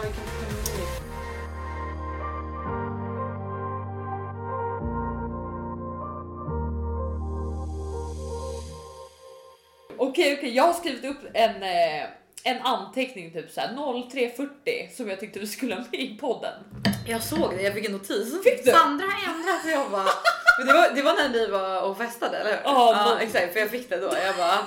[10.20, 12.04] Okej, okej, jag har skrivit upp en, eh,
[12.44, 16.54] en anteckning typ såhär 03.40 som jag tyckte du skulle ha med i podden.
[17.08, 18.44] Jag såg det, jag fick en notis.
[18.44, 18.72] Fick du?
[18.72, 19.72] Sandra har ändrat sig.
[19.72, 20.06] Jag bara,
[20.58, 22.60] men det, var, det var när ni var och festade eller hur?
[22.64, 24.12] Ja, ja exakt för jag fick det då.
[24.26, 24.58] Jag bara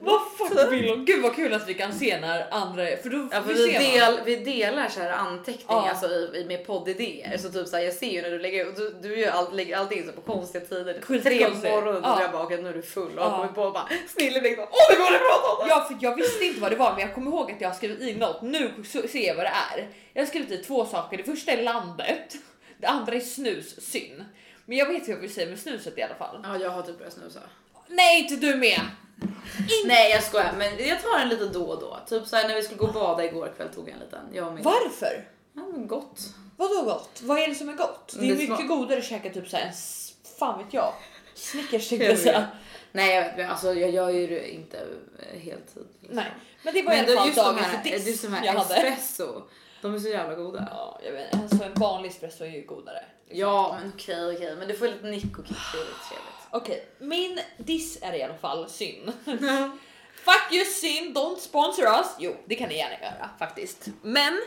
[0.00, 1.04] vad fuck Willow?
[1.04, 2.96] Gud vad kul att vi kan se när andra...
[3.02, 5.90] För då ja, för vi, del, vi delar så här anteckningar ja.
[5.90, 7.38] alltså, i, med poddidéer.
[7.38, 9.56] Så typ så här, jag ser ju när du lägger ut, du, du gör all,
[9.56, 10.94] lägger alltid in så på konstiga tider.
[10.94, 12.16] Typ tre på morgonen ja.
[12.16, 13.30] och jag bara okej nu är du full och ja.
[13.30, 14.58] kommer på och bara snilleblick.
[14.58, 15.74] Åh det går att prata om det!
[15.74, 17.74] Ja för jag visste inte vad det var men jag kommer ihåg att jag har
[17.74, 18.42] skrivit i något.
[18.42, 19.88] Nu ser jag vad det är.
[20.12, 21.16] Jag har skrivit i två saker.
[21.16, 22.34] Det första är landet.
[22.78, 24.24] Det andra är snus, syn.
[24.64, 26.40] Men jag vet hur jag vill säga med snuset i alla fall.
[26.42, 27.40] Ja jag har typ börjat snusa.
[27.88, 28.80] Nej inte du med!
[29.58, 31.98] In Nej jag skojar men jag tar en lite då och då.
[32.08, 34.20] Typ såhär när vi skulle gå och bada igår kväll tog jag en liten.
[34.32, 35.28] Jag min Varför?
[35.52, 36.20] Ja men gott.
[36.56, 37.20] Vadå gott?
[37.22, 38.14] Vad är det som är gott?
[38.18, 39.72] Det är det mycket godare att käka typ såhär en,
[40.38, 40.92] fan vet jag,
[41.34, 42.46] Snickers tänkte jag säga.
[42.92, 44.78] Nej jag vet men alltså jag gör ju det inte
[45.32, 45.86] heltid.
[46.00, 46.16] Liksom.
[46.16, 46.32] Nej
[46.62, 49.42] men det var men i alla fall dagens diss Just de här espresso,
[49.82, 50.68] de är så jävla goda.
[50.70, 53.04] Ja jag vet alltså en vanlig espresso är ju godare.
[53.28, 56.32] Ja men okej okej men du får lite nick och kick, det är lite trevligt.
[56.50, 57.08] Okej, okay.
[57.08, 59.12] min diss är i alla fall syn.
[60.24, 62.06] Fuck you syn, don't sponsor us.
[62.18, 63.88] Jo, det kan ni gärna göra faktiskt.
[64.02, 64.40] Men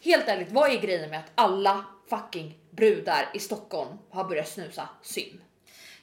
[0.00, 4.88] helt ärligt, vad är grejen med att alla fucking brudar i Stockholm har börjat snusa
[5.02, 5.40] syn?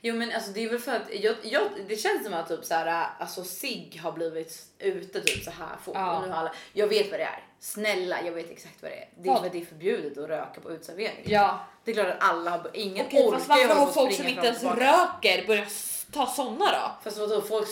[0.01, 2.65] Jo men alltså det är väl för att jag, jag, det känns som att typ
[2.65, 6.17] så här, alltså sig har blivit ute typ så här fort ja.
[6.17, 7.43] och nu har alla, jag vet vad det är.
[7.63, 9.09] Snälla, jag vet exakt vad det är.
[9.17, 11.23] Det är att det är förbjudet att röka på uteserveringar.
[11.25, 11.59] Ja.
[11.83, 14.47] Det är klart att alla har, ingen Okej, orkar fast varför har folk som inte
[14.47, 15.71] ens röker börjat
[16.11, 16.91] ta såna då?
[17.03, 17.67] Fast vadå, folk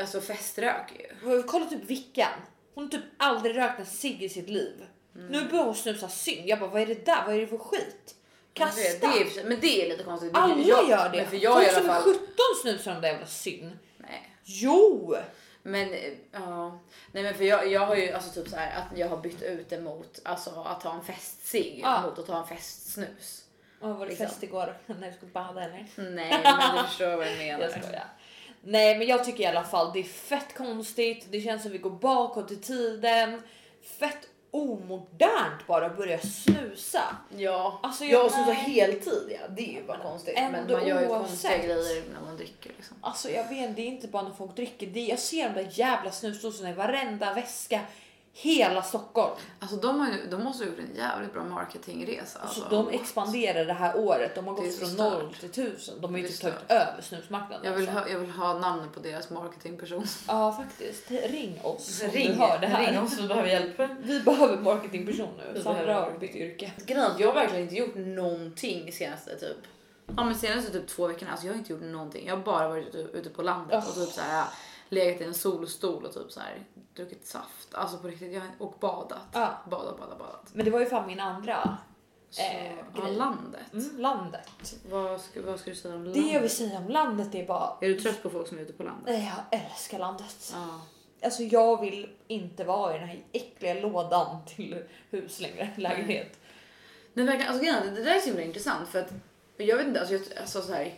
[0.00, 1.42] alltså feströker ju.
[1.42, 2.32] Kolla typ Vickan.
[2.74, 4.86] Hon har typ aldrig rökt en cigg i sitt liv.
[5.12, 6.48] Nu börjar hon snusa synd.
[6.48, 7.22] Jag bara vad är det där?
[7.26, 8.14] Vad är det för skit?
[8.52, 8.80] Kasta!
[8.82, 10.30] Det, är, i och men det är lite konstigt.
[10.34, 11.16] Alla jag, gör det.
[11.18, 12.02] Men för jag i Folk alla som är fall.
[12.02, 12.24] 17
[12.62, 13.78] snusar de där jävla syn.
[13.98, 14.36] Nej.
[14.44, 15.16] Jo!
[15.70, 16.78] Men eh, ja,
[17.12, 19.42] nej men för jag, jag har ju alltså typ så här att jag har bytt
[19.42, 22.02] ut det mot alltså att ta en festcigg Ja.
[22.02, 23.44] mot att ta en festsnus.
[23.80, 24.26] Oh, var det Liksom.
[24.26, 25.86] fest igår när du skulle bada eller?
[25.96, 27.60] Nej, men du förstår vad jag menar.
[27.60, 28.04] Jag skojar.
[28.62, 31.26] Nej men jag tycker i alla fall det är fett konstigt.
[31.30, 33.42] Det känns som vi går bakåt i tiden.
[33.98, 37.02] Fett omodernt bara att börja snusa.
[37.36, 40.34] Ja, Alltså, jag jag- och så så heltid ja, det är ju bara konstigt.
[40.36, 42.96] Men man gör ju konstiga grejer när man dricker liksom.
[43.00, 44.86] Alltså jag vet det är inte bara när folk dricker.
[44.86, 47.80] Det, jag ser de där jävla snusdosorna i varenda väska.
[48.40, 49.34] Hela Stockholm.
[49.58, 52.38] Alltså de, har de måste ha gjort en jävligt bra marketingresa.
[52.38, 54.34] Alltså, Alltså, de expanderar det här året.
[54.34, 55.22] De har gått från stört.
[55.22, 56.00] 0 till 1000.
[56.00, 56.70] De har ju inte tagit stört.
[56.70, 57.64] över snusmarknaden.
[57.64, 58.04] jag, vill alltså.
[58.04, 60.06] ha, jag vill ha namnet på deras marketingperson.
[60.28, 61.10] Ja faktiskt.
[61.10, 62.92] Ring oss om Ring, du hör det här.
[62.92, 63.80] ring oss, vi behöver hjälp.
[64.00, 65.62] Vi behöver marketingperson nu.
[65.62, 66.72] Sandra har bytt yrke.
[66.86, 69.56] Grejen jag har verkligen inte gjort någonting senaste typ.
[70.16, 72.26] Ja men senaste typ två veckorna, alltså jag har inte gjort någonting.
[72.26, 74.44] Jag har bara varit ute, ute på landet och typ så här
[74.88, 76.58] legat i en solstol och typ så här
[76.98, 77.74] druckit saft.
[77.74, 79.18] Alltså på riktigt, jag och badat.
[79.32, 79.58] Ja.
[79.70, 80.46] Badat, badat, badat.
[80.52, 81.78] Men det var ju fan min andra.
[82.30, 83.72] Så, Eh, ja, landet.
[83.72, 84.76] Mm, landet.
[84.90, 86.32] Vad, ska, vad ska du säga om Det landet?
[86.32, 87.76] jag vill säga om landet är bara.
[87.80, 89.04] Är du trött på folk som är ute på landet?
[89.06, 90.52] Nej, Jag älskar landet.
[90.54, 90.80] Ja.
[91.22, 95.70] Alltså jag vill inte vara i den här äckliga lådan till hus längre.
[95.76, 96.38] Lägenhet.
[97.14, 99.12] Nej, verkligen, alltså, är, det där är så himla intressant för att
[99.56, 100.94] jag vet inte, alltså, jag, alltså så här,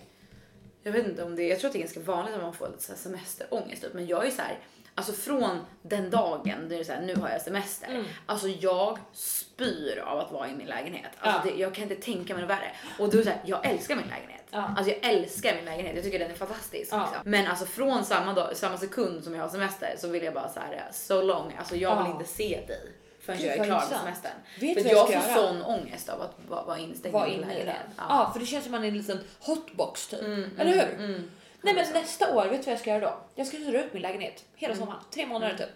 [0.82, 2.68] jag vet inte om det, jag tror att det är ganska vanligt att man får
[2.68, 4.58] lite så här semesterångest typ, men jag är så här,
[4.94, 8.04] alltså från den dagen det är så här, nu har jag semester, Mm.
[8.26, 11.10] alltså jag spyr av att vara i min lägenhet.
[11.18, 11.54] Alltså Ja.
[11.54, 12.72] det, jag kan inte tänka mig något värre.
[12.98, 14.44] Och så här, jag älskar min lägenhet.
[14.50, 14.74] Ja.
[14.76, 16.92] Alltså jag älskar min lägenhet, jag tycker den är fantastisk.
[16.92, 17.00] Ja.
[17.00, 17.30] Liksom.
[17.30, 20.48] Men alltså från samma, dag, samma sekund som jag har semester så vill jag bara
[20.48, 22.12] så här, so long, alltså jag vill Ja.
[22.20, 24.32] inte se dig förrän jag är klar med semestern.
[24.60, 25.48] Vet För du jag jag får göra?
[25.48, 27.76] sån ångest av att vara, vara instängd Var i min lägenhet.
[27.96, 28.30] Ja.
[28.32, 30.20] för det känns som man är en liten hotbox typ.
[30.22, 30.94] Mm, Eller hur?
[30.94, 31.30] Mm, mm.
[31.62, 33.18] Nej men nästa år, vet du vad jag ska göra då?
[33.34, 34.86] Jag ska hyra ut min lägenhet hela Mm.
[34.86, 35.04] sommaren.
[35.10, 35.68] Tre månader typ.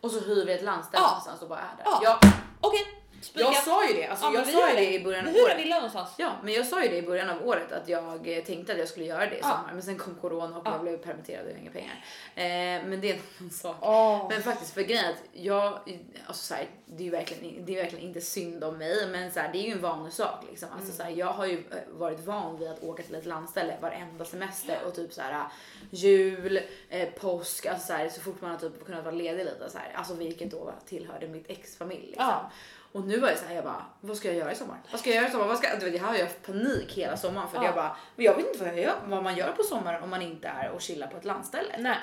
[0.00, 1.08] Och så hyr vi ett landställe Ja.
[1.08, 1.84] någonstans och bara är där.
[1.84, 2.00] Ja.
[2.02, 2.18] Jag,
[2.60, 3.64] Okej, jag spikat.
[3.64, 4.80] sa ju det, alltså, Ja, jag vi sa ju det.
[4.80, 5.58] det i början av året.
[5.58, 6.10] villan någonstans?
[6.18, 8.78] Ja, men jag sa ju det i början av året att jag eh, tänkte att
[8.78, 9.48] jag skulle göra det i Ja.
[9.48, 10.70] sommar, men sen kom corona och Ja.
[10.72, 12.04] jag blev permitterad och jag inga pengar.
[12.34, 13.76] Eh, men det är en annan sak.
[13.80, 14.26] Åh.
[14.30, 15.78] Men faktiskt för grejen att jag,
[16.26, 19.32] alltså så här, det är ju verkligen, det är verkligen inte synd om mig, men
[19.32, 20.68] så här, det är ju en vanesak liksom.
[20.72, 20.96] Alltså Mm.
[20.96, 24.24] så här, jag har ju eh, varit van vid att åka till ett landställe varenda
[24.24, 25.44] semester och typ så här
[25.90, 29.70] jul, eh, påsk, alltså så, här, så fort man har typ kunnat vara ledig lite
[29.70, 32.24] så här, alltså vilket då tillhörde mitt ex-familj liksom.
[32.26, 32.50] Ja.
[32.94, 34.76] Och nu var jag så här, jag bara, vad ska jag göra i sommar?
[34.90, 35.46] Vad ska jag göra i sommar?
[35.46, 37.64] Vad ska, du vet, jag har ju panik hela sommaren för Ja.
[37.64, 40.10] jag bara, men jag vet inte vad, jag gör, vad man gör på sommaren om
[40.10, 41.74] man inte är och chillar på ett landställe.
[41.78, 41.96] Nej.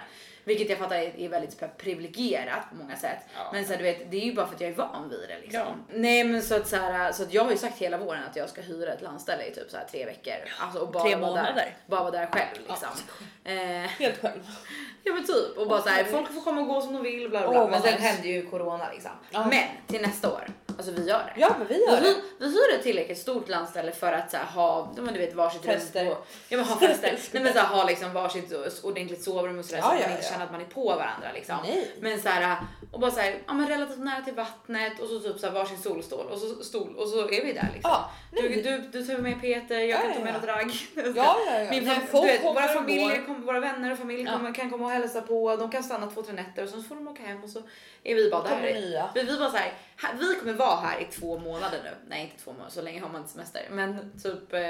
[0.43, 3.17] Vilket jag fattar är, är väldigt privilegierat på många sätt.
[3.35, 3.49] Ja.
[3.53, 5.29] Men så här, du vet, det är ju bara för att jag är van vid
[5.29, 5.59] det liksom.
[5.59, 5.75] Ja.
[5.93, 8.35] Nej men så att, så, här, så att jag har ju sagt hela våren att
[8.35, 10.33] jag ska hyra ett landställe i typ så här tre veckor.
[10.59, 11.75] Alltså, och bara Tre vara Där, månader.
[11.85, 12.89] bara vara där själv liksom.
[13.43, 13.53] Eh,
[13.87, 14.47] Helt själv.
[15.03, 17.29] ja men typ och bara så här, folk får komma och gå som de vill
[17.29, 17.59] bla bla.
[17.59, 19.11] vad men sen hände ju corona liksom.
[19.31, 19.45] Ja.
[19.49, 20.47] Men till nästa år,
[20.87, 21.41] alltså vi gör det.
[21.41, 22.07] Ja men vi Vi gör det.
[22.07, 25.33] hyr, vi hyr ett tillräckligt stort landställe för att så här, ha men du vet,
[25.33, 26.05] varsitt Fester.
[26.05, 26.11] rum.
[26.13, 27.19] Och, ja, men ha fester.
[27.31, 30.07] Nej, men så här, ha liksom varsitt ordentligt sovrum och sådär Ja, så att ja,
[30.07, 30.31] man inte ja.
[30.31, 31.27] känner att man är på varandra.
[31.33, 31.57] Liksom.
[31.63, 31.91] Nej.
[31.99, 32.57] Men så här,
[32.91, 35.53] och bara så här, ja, men relativt nära till vattnet och så typ så här,
[35.53, 37.69] varsin solstol och så, stol, och så är vi där.
[37.73, 37.91] Liksom.
[37.91, 40.43] Ja, nej, du, vi- du, du tar med Peter, jag Ja, kan ta med något
[40.43, 40.71] ragg.
[41.15, 41.69] Ja, ja, ja.
[41.69, 44.91] Min Nej, folk vet, våra, familjer, kom, våra vänner och familj kommer, kan komma och
[44.91, 45.55] hälsa på.
[45.55, 47.59] De kan stanna två, tre nätter och så får de åka hem och så
[48.03, 48.61] är vi bara där.
[48.61, 49.73] Vi, vi, bara så här,
[50.19, 51.89] vi kommer vara här i två månader nu.
[52.07, 53.67] Nej, inte två månader, så länge har man inte semester.
[53.71, 54.61] Men typ, eh,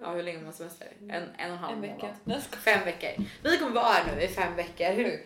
[0.00, 0.88] ja hur länge har man semester?
[1.00, 2.14] En, en och en halv En vecka.
[2.24, 2.42] månad.
[2.42, 3.24] Fem veckor.
[3.42, 5.20] Vi kommer vara här nu i fem veckor.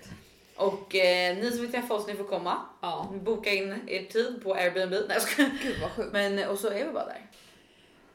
[0.57, 2.59] Och eh, ni som vill träffa oss, ni får komma.
[2.83, 3.09] Ja.
[3.13, 4.91] Boka in er tid på Airbnb.
[4.93, 5.51] Nej, jag skojar.
[5.63, 6.13] Gud vad sjukt.
[6.13, 7.07] Men och så är vi bara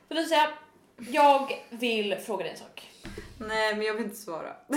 [0.10, 0.26] där.
[0.26, 0.50] Säga,
[0.98, 2.90] jag vill fråga dig en sak.
[3.38, 4.56] Nej, men jag vill inte svara.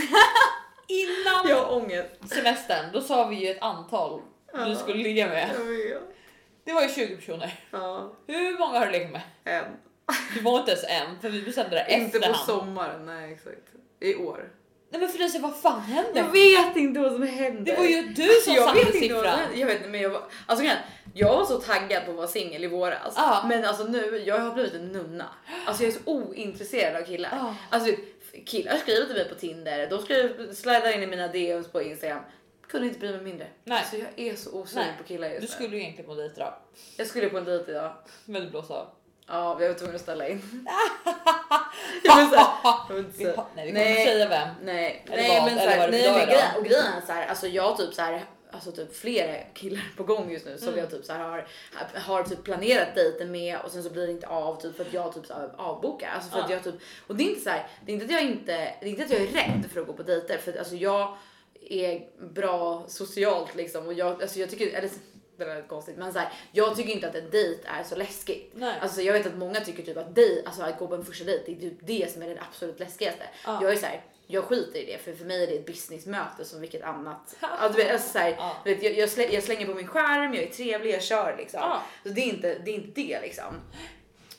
[0.88, 2.28] Innan Jag har ångest.
[2.34, 4.20] semestern, då sa vi ju ett antal
[4.66, 5.50] du skulle ligga med.
[5.54, 6.02] Jag vet.
[6.68, 7.54] Det var ju 20 personer.
[7.70, 9.20] Ja, Hur många har du legat med?
[9.44, 9.64] en.
[10.34, 12.46] Det var inte ens en, för vi bestämde det Inte på efterhand.
[12.46, 13.62] sommaren, nej exakt.
[14.00, 14.50] I år.
[14.90, 16.10] Nej men Felicia, vad fan hände?
[16.20, 17.62] Jag vet inte vad som hände.
[17.72, 19.38] Det var ju du Alltså, som jag satte siffran.
[19.54, 20.66] Jag vet inte, men jag var, alltså,
[21.14, 23.14] jag var så taggad på att vara singel i våras.
[23.16, 23.44] Ja.
[23.48, 25.26] Men alltså nu, jag har blivit en nunna.
[25.66, 27.30] Alltså jag är så ointresserad av killar.
[27.32, 27.54] Ja.
[27.70, 27.92] Alltså
[28.46, 32.22] killar skriver till mig på Tinder, de skriver, slidar in i mina DMs på Instagram.
[32.68, 33.46] Kunde inte bry mig mindre.
[33.64, 33.78] Nej.
[33.78, 35.52] Alltså jag är så osugen på killar just Du nu.
[35.52, 36.54] skulle ju egentligen på dejt idag,
[36.96, 37.92] Jag skulle på en dejt idag.
[38.24, 38.86] men du blåste av.
[39.30, 40.42] Ja, jag var tvungen att ställa in.
[42.04, 42.46] jag vill säga,
[42.88, 43.44] jag vill inte Vi säga.
[43.56, 44.48] Nej, vi kommer inte säga vem.
[44.62, 45.44] Nej, Eller nej vad?
[45.52, 47.46] men Eller så vad här, det nej men grejen, och grejen är så här, alltså
[47.46, 50.80] jag typ så här alltså typ flera killar på gång just nu som Mm.
[50.80, 51.46] jag typ så här har,
[51.94, 54.92] har typ planerat dejten med och sen så blir det inte av typ för att
[54.92, 56.08] jag typ så här avbokar.
[56.14, 56.56] Alltså för att Ja.
[56.56, 56.74] jag typ,
[57.06, 59.04] och det är inte så här, det är inte att jag inte, det är inte
[59.04, 61.16] att jag är rädd för att gå på dejter för att alltså jag
[61.68, 64.90] är bra socialt liksom och jag, alltså jag tycker, eller
[65.36, 67.96] det är väldigt konstigt men så här, jag tycker inte att en dejt är så
[67.96, 68.52] läskigt.
[68.54, 68.74] Nej.
[68.80, 71.24] Alltså jag vet att många tycker typ att dej, alltså att gå på en första
[71.24, 73.22] dejt det är typ det som är det absolut läskigaste.
[73.44, 73.58] Ja.
[73.62, 76.44] Jag är så här, jag skiter i det för för mig är det ett businessmöte
[76.44, 77.36] som vilket annat.
[77.40, 78.56] Alltså så här, Ja.
[78.64, 81.36] du vet, jag, jag, slä, jag slänger på min skärm, jag är trevlig, jag kör
[81.38, 81.60] liksom.
[81.62, 81.82] Ja.
[82.02, 83.54] Så det är inte det, är inte det liksom.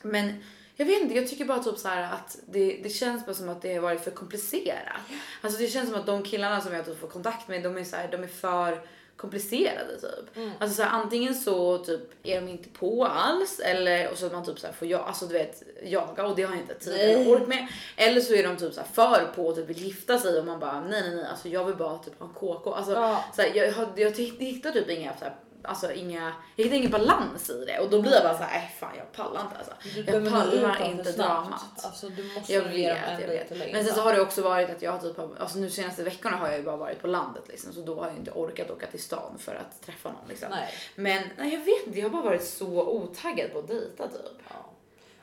[0.01, 0.43] Men
[0.79, 3.49] jag vet inte, jag tycker bara typ så här att det, det känns bara som
[3.49, 5.01] att det har varit för komplicerat.
[5.41, 7.83] Alltså det känns som att de killarna som jag typ får kontakt med, de är
[7.83, 8.81] så här, de är för
[9.15, 10.37] komplicerade typ.
[10.37, 10.51] Mm.
[10.59, 14.31] Alltså så här, antingen så typ är de inte på alls eller och så att
[14.31, 16.73] man typ så här får jag, alltså du vet jaga och det har jag inte
[16.73, 17.67] tid eller ork med.
[17.95, 20.45] Eller så är de typ så här för på och typ vill gifta sig och
[20.45, 22.73] man bara nej nej nej alltså jag vill bara typ ha en KK.
[22.73, 23.25] Alltså Ja.
[23.35, 26.91] så här, jag, har- jag hittar typ inga så här, Alltså inga, jag hittar ingen
[26.91, 29.57] balans i det och då blir jag bara så här, äh, fan jag pallar inte
[29.57, 29.73] alltså.
[29.95, 31.85] Du Jag pallar inte dramat.
[31.85, 33.73] Alltså du måste Jag vet, jag vet.
[33.73, 36.37] Men sen så har det också varit att jag har typ, alltså nu senaste veckorna
[36.37, 38.87] har jag ju bara varit på landet liksom så då har jag inte orkat åka
[38.87, 40.47] till stan för att träffa någon liksom.
[40.51, 40.73] Nej.
[40.95, 44.41] Men nej, jag vet inte, jag har bara varit så otaggad på att dejta typ.
[44.49, 44.69] Ja.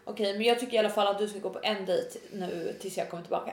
[0.04, 2.76] Okej, men jag tycker i alla fall att du ska gå på en dejt nu
[2.80, 3.52] tills jag kommer tillbaka.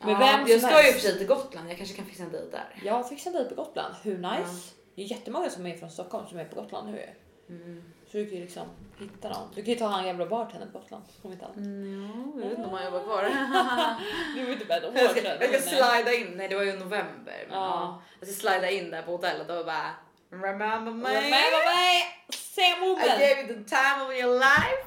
[0.00, 0.92] Med Ja, vem jag ska ju helst.
[0.92, 2.80] för sig till Gotland, jag kanske kan fixa en dejt där.
[2.84, 3.94] Jag fick en dejt på Gotland.
[4.02, 4.74] Hur nice?
[4.98, 7.10] Det är jättemånga som är från Stockholm som är på Gotland nu.
[7.48, 7.82] Mm.
[8.06, 8.66] Så du kan ju liksom
[8.98, 9.48] hitta någon.
[9.54, 11.04] Du kan ju ta han jävla bartendern på Gotland.
[11.22, 11.44] Om inte.
[11.56, 13.22] Mm, ja, jag vet inte om han jobbar kvar.
[14.34, 17.44] Du vill inte om jag ska, jag ska slida in, nej det var ju november.
[17.48, 17.64] Men, Ja.
[17.70, 18.02] ja.
[18.20, 19.90] Jag ska slida in där på hotellet och bara
[20.30, 21.08] remember me.
[21.08, 22.02] Remember me?
[22.30, 23.18] Sam I woman.
[23.18, 24.82] gave you the time of your life.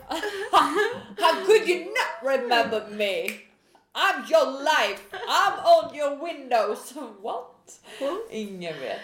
[1.22, 3.30] How could you not remember me?
[3.94, 5.02] I'm your life.
[5.12, 6.94] I'm on your windows.
[7.22, 7.82] What?
[8.30, 9.00] Ingen vet.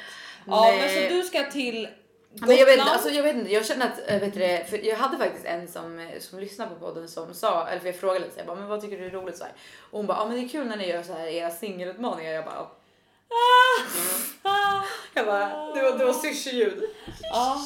[0.47, 0.79] Ja, Nej.
[0.79, 1.87] men så du ska till
[2.31, 2.47] Gotland.
[2.49, 4.95] Men jag vet, alltså, jag vet inte, jag känner att, äh, vet du för jag
[4.95, 8.19] hade faktiskt en som, eh, som lyssnade på podden som sa, eller för jag frågade
[8.19, 9.53] lite så jag bara, men vad tycker du är roligt så här?
[9.91, 12.31] Och hon bara, ja men det är kul när ni gör så här era singelutmaningar.
[12.31, 12.67] Jag bara,
[13.29, 14.83] Ah.
[15.13, 16.83] jag bara, det var, det var syrseljud.
[17.21, 17.61] Ja.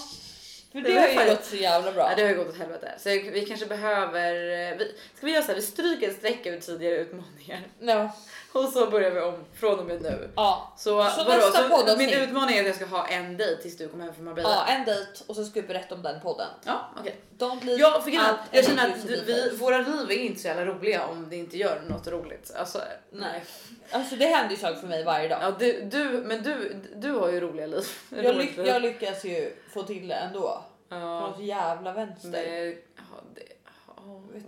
[0.71, 2.09] För Det det har ju gått så jävla bra.
[2.09, 2.91] Ja, det har ju gått åt helvete.
[2.97, 6.45] Så vi kanske behöver, eh, vi, ska vi göra så här, vi stryker ett streck
[6.45, 7.61] över tidigare utmaningar.
[7.79, 8.09] No.
[8.63, 10.29] Och så börjar vi om från och med nu.
[10.35, 10.73] Ja.
[10.77, 10.93] Så, Så
[11.23, 11.31] vadå?
[11.31, 12.09] nästa så poddavsnitt.
[12.09, 14.49] min utmaning är att jag ska ha en dejt tills du kommer hem från Marbella.
[14.49, 16.47] ja, en dejt och så ska vi berätta om den podden.
[16.65, 17.15] Ja, okej.
[17.39, 21.05] Leave Ja, för att jag känner att vi, våra liv är inte så jävla roliga
[21.05, 22.51] om det inte gör något roligt.
[22.55, 22.81] Alltså,
[23.11, 23.43] Nej.
[23.91, 25.39] Alltså det händer ju saker för mig varje dag.
[25.41, 27.83] Ja, du, du, men du, du har ju roliga liv.
[28.09, 30.63] Jag, lyck- jag lyckas ju få till det ändå.
[30.89, 32.29] På ja, något jävla vänster.
[32.31, 32.75] det,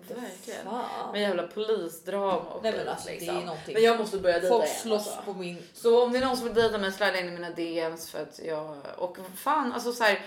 [0.09, 0.65] ja, verkligen.
[0.65, 1.11] fan.
[1.11, 3.39] Med jävla polisdrama och Nej, men alltså, det är liksom.
[3.39, 3.73] någonting.
[3.73, 5.21] Men jag måste börja dejta Folk igen, slåss alltså.
[5.21, 5.57] på min...
[5.73, 8.21] Så om det är någon som vill dejta mig, slida in i mina DMs för
[8.21, 8.75] att jag...
[8.97, 10.25] Och fan, alltså så här,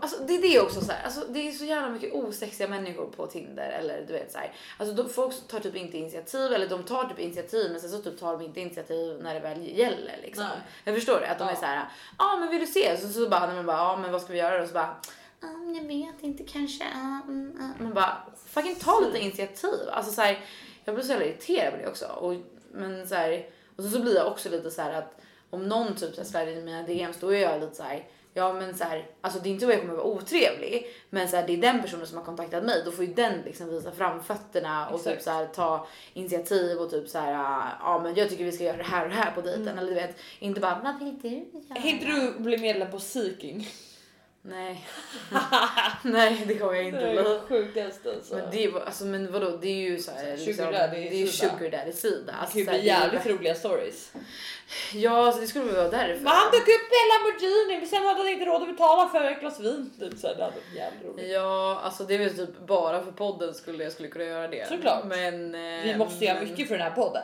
[0.00, 1.04] Alltså, det är det också så här.
[1.04, 4.52] Alltså, det är så jävla mycket osexiga människor på Tinder eller du vet så här.
[4.78, 7.98] Alltså de, folk tar typ inte initiativ eller de tar typ initiativ men sen så
[7.98, 10.44] typ tar de inte initiativ när det väl gäller liksom.
[10.44, 10.58] Nej.
[10.84, 11.50] Jag förstår det att de Ja.
[11.50, 11.76] är så här.
[11.76, 11.84] Ja
[12.16, 12.96] ah, men vill du se?
[12.96, 14.66] Så, så bara när man bara ja men vad ska vi göra då?
[14.66, 14.96] Så bara
[15.42, 16.84] "Ah, jag vet inte kanske.
[16.84, 18.16] mm, ah." Man bara
[18.46, 19.88] fucking ta lite initiativ.
[19.92, 20.38] Alltså så här,
[20.84, 22.06] jag blir så jävla irriterad på det också.
[22.06, 22.34] Och,
[22.72, 25.20] men så här, och så, så blir jag också lite så här att
[25.50, 28.06] om någon typ så här in i mina DMs då är jag lite så här.
[28.34, 31.36] Ja men så här, alltså det är inte så jag kommer vara otrevlig men så
[31.36, 33.92] här, det är den personen som har kontaktat mig då får ju den liksom visa
[33.92, 35.24] framfötterna och typ Exakt.
[35.24, 37.32] så här, ta initiativ och typ så här
[37.80, 39.78] ja men jag tycker vi ska göra det här och det här på dejten Mm.
[39.78, 41.74] eller du vet inte bara vad vill du göra?
[41.80, 43.68] Kan inte du bli medlem på Seeking?
[44.48, 44.86] Nej.
[46.02, 47.82] Nej det kommer jag inte Det är det
[48.16, 48.36] alltså.
[48.36, 51.08] Men det är alltså men vadå det är ju så här, Sugar liksom, daddy det
[51.14, 52.32] är ju sugar daddy sida.
[52.32, 54.12] Det Alltså, kan ju bli det jävligt roliga stories.
[54.94, 56.14] Ja alltså det skulle väl vara därför.
[56.22, 59.08] Men han dök upp i en Lamborghini men sen hade han inte råd att betala
[59.08, 59.90] för ett glas vin.
[60.00, 61.30] Typ, så här, det hade varit jävligt roligt.
[61.32, 64.68] Ja, alltså det är väl typ bara för podden skulle jag skulle kunna göra det.
[64.68, 65.04] Såklart.
[65.04, 67.22] Men, eh, Vi måste göra men- mycket för den här podden.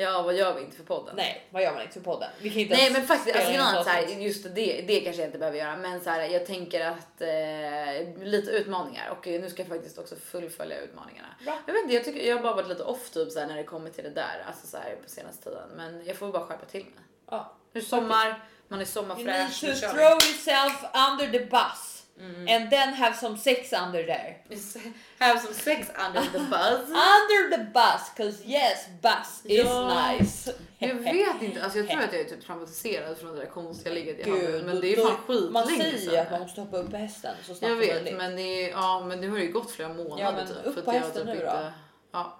[0.00, 1.16] Ja, vad gör vi inte för podden?
[1.16, 2.30] Nej, vad gör man inte för podden?
[2.40, 5.28] Vi kan inte Nej men faktiskt, alltså, att så här, just det, det kanske jag
[5.28, 5.76] inte behöver göra.
[5.76, 10.16] Men så här, jag tänker att eh, lite utmaningar och nu ska jag faktiskt också
[10.16, 11.28] fullfölja utmaningarna.
[11.44, 11.58] Bra.
[11.66, 13.56] Jag vet inte, jag tycker jag har bara varit lite off typ så här, när
[13.56, 15.68] det kommer till det där, alltså så här, på senaste tiden.
[15.76, 17.04] Men jag får bara skärpa till mig.
[17.30, 17.52] Ja.
[17.72, 19.60] Nu är sommar, man är You need sommarfräsch.
[19.60, 21.87] to throw yourself under the bus.
[22.20, 22.48] Mm.
[22.62, 24.36] And then have some sex under there.
[25.18, 26.88] Have some sex under the buzz.
[26.90, 30.12] Under the bus, cause yes, bus is Ja.
[30.12, 30.52] nice.
[30.78, 33.94] Jag vet inte, alltså jag tror att jag är typ traumatiserad från det där konstiga
[33.94, 34.40] ligget hade.
[34.40, 36.18] Gud, Men det är ju fan skitlänge Man säger ju sedan.
[36.26, 39.04] att man måste hoppa upp på hästen så snabbt Jag vet, men det, är, ja,
[39.06, 40.56] men det har ju gått flera månader Ja, men typ.
[40.64, 41.70] upp på hästen typ nu då.
[42.12, 42.38] Ja,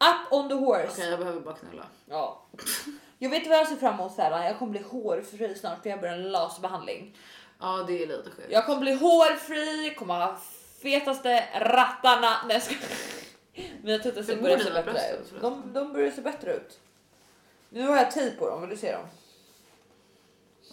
[0.00, 0.88] Up on the horse.
[0.92, 1.86] okej jag behöver bara knulla.
[2.08, 2.42] Ja.
[3.18, 4.44] Jag vet vad jag ser fram emot Stellan.
[4.44, 7.16] Jag kommer bli hårfri snart för jag börjar en laserbehandling.
[7.58, 8.48] Ja, det är lite sjukt.
[8.50, 10.36] Jag kommer bli hårfri, kommer ha
[10.82, 12.36] fetaste rattarna.
[12.46, 12.82] Nej jag skojar.
[13.82, 15.34] Mina tuttar börjar se bättre ut.
[15.40, 16.80] De, de börjar se bättre ut.
[17.68, 19.06] Nu har jag tejp på dem, vill du se dem?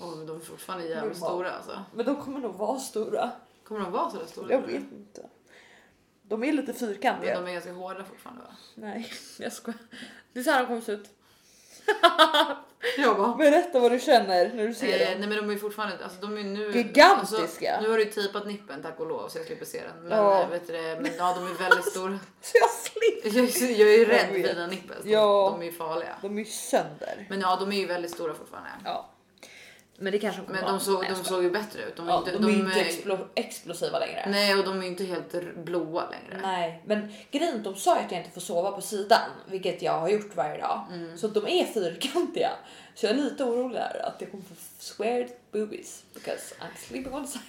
[0.02, 1.84] Oj, men de är fortfarande jävligt stora alltså.
[1.94, 3.32] Men de kommer nog vara stora.
[3.64, 4.52] Kommer de vara så där stora?
[4.52, 5.30] Jag vet inte.
[6.22, 7.42] De är lite Men fyrkantiga.
[7.42, 8.56] de är ganska hårda fortfarande va?
[8.76, 9.80] Nej, jag skojar.
[10.34, 11.10] Det är så här de kommer se ut.
[12.98, 13.36] Jag bara.
[13.36, 15.20] Berätta vad du känner när du ser Eh, dem.
[15.20, 17.72] nej men de är fortfarande, alltså de är nu Gigantiska.
[17.76, 20.04] Alltså, nu har du tejpat nippen tack och lov så jag slipper se den.
[20.08, 20.42] Men, Ja.
[20.42, 22.20] eh, vet du det, men ja, de är väldigt stora.
[22.42, 23.40] Så jag slipper.
[23.40, 25.04] Jag, är- jag är ju rädd för dina nipples.
[25.04, 25.50] De, Ja.
[25.58, 26.16] de är ju farliga.
[26.22, 27.28] De är ju sönder.
[27.30, 28.70] Men ja, de är ju väldigt stora fortfarande.
[28.86, 29.10] Ja.
[30.04, 31.96] Men det kanske de kommer Men de såg, de såg ju bättre ut.
[31.96, 34.26] De, är Ja, inte, de är ju inte explo- explosiva längre.
[34.30, 36.42] Nej, och de är inte helt blåa längre.
[36.42, 40.00] Nej, men grejen de sa ju att jag inte får sova på sidan, vilket jag
[40.00, 40.86] har gjort varje dag.
[40.94, 41.18] Mm.
[41.18, 42.52] Så de är fyrkantiga.
[42.96, 47.14] Så jag är lite orolig där att jag kommer få squared boobies because I'm sleeping
[47.14, 47.42] on the side.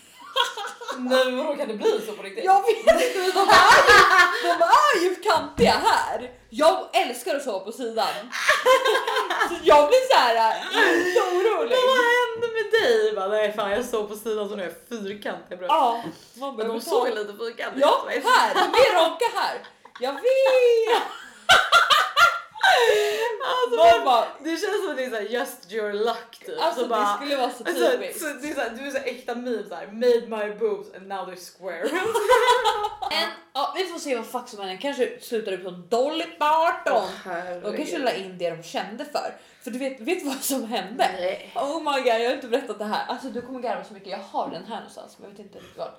[0.99, 2.45] Nej, men vadå kan det bli så på riktigt?
[2.45, 6.31] Jag vet inte, de är ju, de är ju kantiga här.
[6.51, 8.09] Jag älskar att sova på sidan.
[9.49, 10.57] Så jag blir så här
[10.99, 11.77] inte orolig.
[11.87, 13.13] Vad hände med dig?
[13.17, 15.59] Bara, nej fan jag såg på sidan så nu är jag fyrkantig.
[15.69, 16.03] Ja,
[16.35, 18.55] man Men de såg lite fyrkantiga Ja, här!
[18.55, 19.59] De är raka här.
[20.01, 21.03] Jag vet!
[23.47, 26.61] Alltså, Man bara, Det känns som att det är såhär just your luck typ.
[26.61, 28.21] alltså så det bara, skulle vara så alltså, typiskt.
[28.21, 31.29] så, det är såhär, du är så äkta meme såhär, made my boobs and now
[31.29, 31.89] they're square.
[33.11, 34.77] En, ja, vi får se vad fuck som händer.
[34.77, 37.03] Kanske slutar ut som Dolly Parton.
[37.63, 39.35] De kanske la in det de kände för.
[39.63, 41.11] För du vet, vet du vad som hände?
[41.21, 41.53] Nej.
[41.55, 43.07] Oh my god, jag har inte berättat det här.
[43.07, 44.09] Alltså du kommer garva så mycket.
[44.09, 45.95] Jag har den här någonstans, men jag vet inte riktigt var.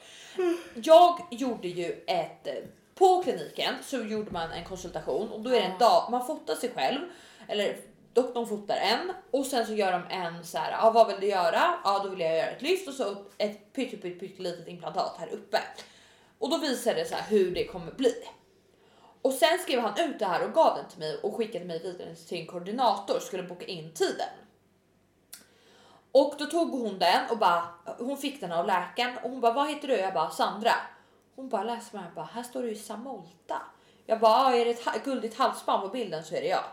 [0.74, 2.48] Jag gjorde ju ett...
[2.96, 6.56] På kliniken så gjorde man en konsultation och då är det en dag, man fotar
[6.56, 7.00] sig själv.
[7.48, 7.78] Eller
[8.14, 10.72] doktorn fotar en och sen så gör de en så här.
[10.72, 11.80] Ja, vad vill du göra?
[11.84, 15.16] Ja, då vill jag göra ett lyft och så ett pytte, pytte, pytte litet implantat
[15.20, 15.58] här uppe.
[16.40, 18.14] Och då visade det så här hur det kommer bli.
[19.22, 21.80] Och sen skrev han ut det här och gav den till mig och skickade mig
[21.84, 24.30] vidare till en koordinator skulle boka in tiden.
[26.12, 27.64] Och då tog hon den och bara,
[27.98, 29.96] hon fick den av läkaren och hon bara, vad heter du?
[29.96, 30.72] Jag bara, Sandra.
[31.36, 33.62] Hon bara läser mig och bara, här står du i Samolta.
[34.06, 36.64] Jag bara, "Ja, är det ett guldigt halsband på bilden så är det jag.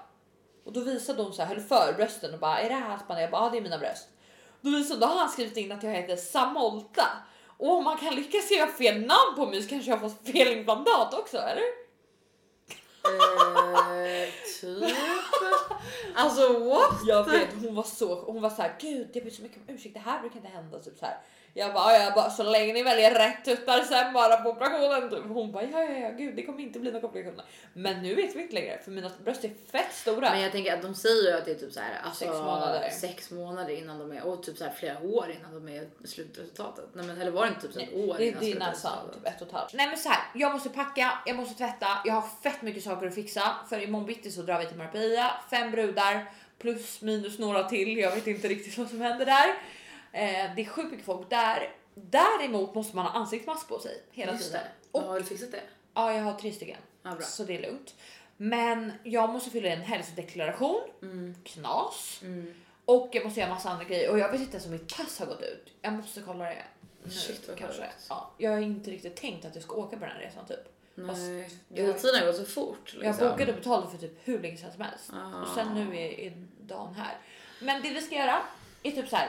[0.64, 3.22] Och då visade hon så här, höll för brösten och bara, är det här halsbandet?
[3.22, 4.08] Jag bara, ja det är mina bröst.
[4.60, 7.06] Då visade då har han skrivit in att jag heter Samolta.
[7.58, 10.48] Och om man kan lyckas skriva fel namn på mig så kanske jag fått fel
[10.58, 11.62] implantat också, eller?
[13.04, 14.28] Eh,
[14.60, 14.96] typ.
[16.14, 17.00] Alltså what?
[17.06, 19.74] Jag vet, hon var så, hon var så här, gud jag ber så mycket om
[19.74, 20.78] ursäkt, det här brukar inte hända.
[20.78, 21.18] Typ så här.
[21.54, 25.10] Jag bara, jag bara, så länge ni väljer rätt tuttar sen bara på operationen.
[25.10, 25.24] Typ.
[25.28, 27.44] Hon bara, ja ja ja gud det kommer inte bli några komplikationer.
[27.72, 30.30] Men nu vet vi inte längre för mina bröst är fett stora.
[30.30, 32.32] Men jag tänker att de säger ju att det är typ så här, alltså, Sex
[32.32, 32.90] månader.
[32.90, 36.84] sex månader innan de är och typ så här flera år innan de är slutresultatet.
[36.92, 39.10] Nej men eller var det inte typ så ett år det, innan det är nästan
[39.14, 39.72] typ ett och ett halvt.
[39.72, 43.06] Nej men så här, jag måste packa, jag måste tvätta, jag har fett mycket saker
[43.06, 43.42] att fixa.
[43.68, 47.98] För imorgon bitti så drar vi till Marbella, fem brudar plus minus några till.
[47.98, 49.54] Jag vet inte riktigt vad som händer där.
[50.12, 51.72] Eh, det är sjukt mycket folk där.
[51.94, 54.60] Däremot måste man ha ansiktsmask på sig hela Just tiden.
[54.92, 54.98] det.
[54.98, 55.62] Och har du fixat det?
[55.94, 56.78] Ja, jag har tre stycken.
[57.02, 57.20] Ja.
[57.20, 57.94] Så det är lugnt.
[58.36, 60.80] Men jag måste fylla i en hälsodeklaration.
[61.02, 61.34] Mm.
[61.44, 62.18] Knas.
[62.22, 62.54] Mm.
[62.84, 64.10] Och jag måste göra massa andra grejer.
[64.10, 65.72] Och jag vet inte ens om mitt pass har gått ut.
[65.82, 66.62] Jag måste kolla det
[67.04, 67.86] nu Shit, vad kanske.
[68.08, 70.58] Ja, jag har inte riktigt tänkt att jag ska åka på den här resan typ.
[70.94, 71.50] Nej.
[71.68, 72.94] jag- Ja, tiden har gått så fort.
[72.94, 73.28] Jag Liksom.
[73.28, 75.10] bokade och betalade för typ hur länge sedan som helst.
[75.12, 75.40] Ah.
[75.42, 77.16] Och sen nu är, är dagen här.
[77.60, 78.42] Men det vi ska göra
[78.82, 79.28] är typ så här.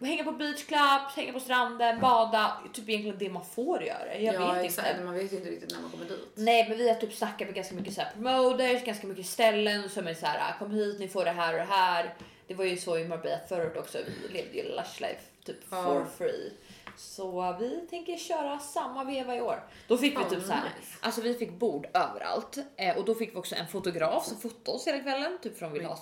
[0.00, 2.56] Hänga på beach club, hänga på stranden, bada.
[2.72, 4.18] Typ egentligen det man får göra.
[4.18, 5.04] Jag ja vet exakt, inte.
[5.04, 6.28] man vet ju inte riktigt när man kommer dit.
[6.34, 9.88] Nej, men vi har typ snackat med ganska mycket så här promoters, ganska mycket ställen
[9.88, 12.14] som är så här kom hit, ni får det här och det här.
[12.46, 13.98] Det var ju så i Marbella förut också.
[14.22, 15.82] Vi levde ju lush life typ Ja.
[15.82, 16.52] for free.
[16.96, 19.62] Så vi tänker köra samma veva i år.
[19.88, 20.62] Då fick vi typ så här,
[21.00, 24.76] alltså vi fick bord överallt eh, och då fick vi också en fotograf som fotade
[24.76, 25.98] oss hela kvällen, typ från vill ha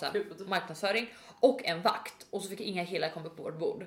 [0.46, 1.08] marknadsföring
[1.40, 3.86] och en vakt och så fick inga killar komma upp på vårt bord.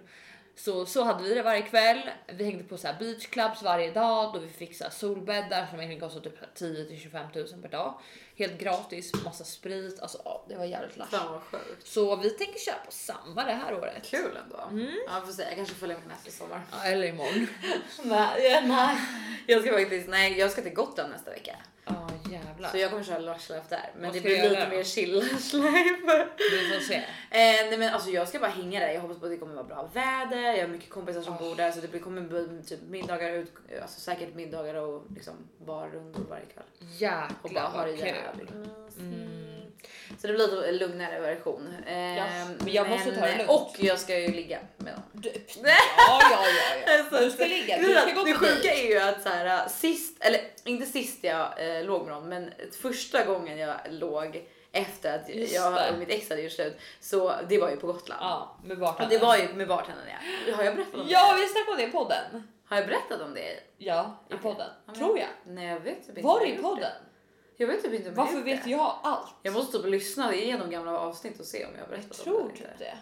[0.59, 2.09] Så, så hade vi det varje kväll.
[2.27, 5.67] Vi hängde på så här beach clubs varje dag då vi fick så här solbäddar
[5.67, 7.99] som egentligen kostade typ 10 till 25 000 per dag.
[8.35, 9.99] Helt gratis, massa sprit.
[9.99, 11.09] Alltså ja, det var jävligt lash.
[11.09, 11.87] Fan vad sjukt.
[11.87, 14.03] Så vi tänker köra på samma det här året.
[14.03, 14.89] Kul ändå.
[15.07, 15.43] Ja, får se.
[15.43, 16.61] Jag kanske följer med nästa sommar.
[16.71, 17.47] Ja, eller imorgon.
[18.03, 18.97] nej, nej.
[19.47, 21.55] Jag ska faktiskt, nej, jag ska till Gotland nästa vecka.
[21.85, 22.69] Ja jävlar.
[22.69, 23.91] Så jag kommer köra lush life där.
[23.97, 24.75] Men det blir lite då?
[24.75, 26.27] mer chill lush life.
[26.37, 26.95] Vi får se.
[26.95, 28.89] Eh, nej men alltså jag ska bara hänga där.
[28.93, 30.53] Jag hoppas på att det kommer vara bra väder.
[30.53, 31.39] Jag har mycket kompisar som Oh.
[31.39, 35.33] bor där så det kommer bli typ middagar ut, alltså säkert middagar och liksom
[35.65, 36.63] barrundor varje kväll.
[37.41, 38.51] Och bara Jäklar ha det jävligt
[38.97, 39.58] Mm.
[40.21, 41.75] Så det blir en lugnare version.
[41.85, 43.49] Ja, Ehm, men jag måste ta det lugnt.
[43.49, 45.03] Och jag ska ju ligga med dem.
[45.13, 45.29] Du,
[45.63, 45.73] ja,
[46.07, 47.03] ja, ja, ja.
[47.17, 47.77] Så Du ska ligga.
[47.77, 51.77] Du ska gå det sjuka är ju att så här, sist, eller inte sist jag
[51.77, 52.51] eh, låg med någon, men
[52.81, 55.91] första gången jag låg efter att Just jag det.
[55.91, 58.21] och mitt ex hade gjort slut, så det var ju på Gotland.
[58.23, 59.19] Ja, med bartendern.
[59.19, 60.05] det var ju med bartendern
[60.47, 60.55] ja.
[60.55, 61.41] Har jag berättat om Ja, det?
[61.41, 62.43] vi snackade om det i podden.
[62.65, 63.59] Har jag berättat om det?
[63.77, 64.39] Ja, i Okej.
[64.43, 64.67] podden.
[64.87, 65.27] Ja, Tror jag.
[65.45, 66.21] Nej jag vet inte.
[66.21, 66.91] Var det i podden?
[67.59, 68.69] Jag vet typ inte om jag Varför vet det.
[68.69, 69.35] jag allt?
[69.41, 72.47] Jag måste typ lyssna igenom gamla avsnitt och se om jag har berättat tror om
[72.47, 72.53] det.
[72.53, 72.97] typ det.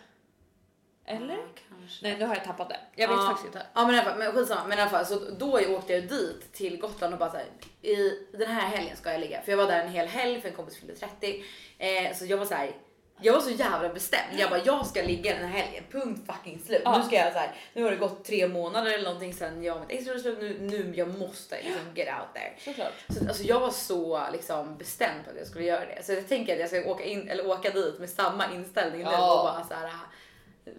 [1.05, 1.37] Eller?
[1.37, 2.07] Ja, kanske.
[2.07, 2.79] Nej, nu har jag tappat det.
[2.95, 3.25] Jag vet ja.
[3.25, 3.65] faktiskt inte.
[3.73, 4.67] Ja men i alla fall, men skitsamma.
[4.67, 7.45] Men i alla fall, så då åkte jag dit till Gotland och bara så här,
[7.81, 9.41] i den här helgen ska jag ligga.
[9.41, 11.43] För jag var där en hel helg för en kompis fyllde 30.
[11.77, 12.71] Eh, så jag var så här,
[13.21, 14.39] jag var så jävla bestämd.
[14.39, 15.83] Jag bara, jag ska ligga den här helgen.
[15.91, 16.81] Punkt fucking slut.
[16.85, 16.97] Ja.
[16.97, 19.75] Nu ska jag så här, nu har det gått tre månader eller någonting sen jag
[19.75, 20.37] och mitt ex slut.
[20.41, 22.53] Nu, nu jag måste liksom get out there.
[22.65, 22.93] Såklart.
[23.09, 26.03] Så, alltså, jag var så liksom, bestämd på att jag skulle göra det.
[26.05, 29.09] Så jag tänker att jag ska åka, in, eller åka dit med samma inställning nu
[29.11, 29.39] Ja.
[29.39, 29.93] och bara så här,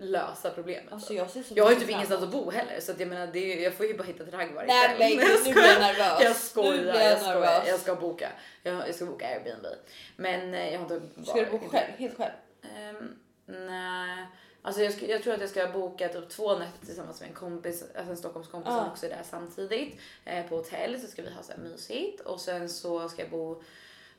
[0.01, 0.93] lösa problemet.
[0.93, 3.09] Alltså jag ser så Jag har ju typ ingenstans att bo heller så att jag
[3.09, 5.29] menar det är, jag får ju bara hitta ett ragg varje Nej, kväll.
[5.31, 6.21] Jag nu blir jag nervös.
[6.23, 7.63] Jag skojar, jag, jag skojar.
[7.67, 8.29] Jag ska boka.
[8.63, 9.67] Jag, jag ska boka Airbnb.
[10.17, 11.93] Men eh, jag har inte Ska du bo själv?
[11.99, 12.33] Helt själv?
[12.77, 13.17] Ehm,
[13.47, 14.27] nej,
[14.63, 17.35] alltså jag, ska, jag tror att jag ska boka typ två nätter tillsammans med en
[17.35, 18.91] kompis, alltså en Stockholmskompis som Ja.
[18.91, 22.41] också är där samtidigt eh, på hotell så ska vi ha så här mysigt och
[22.41, 23.63] sen så ska jag bo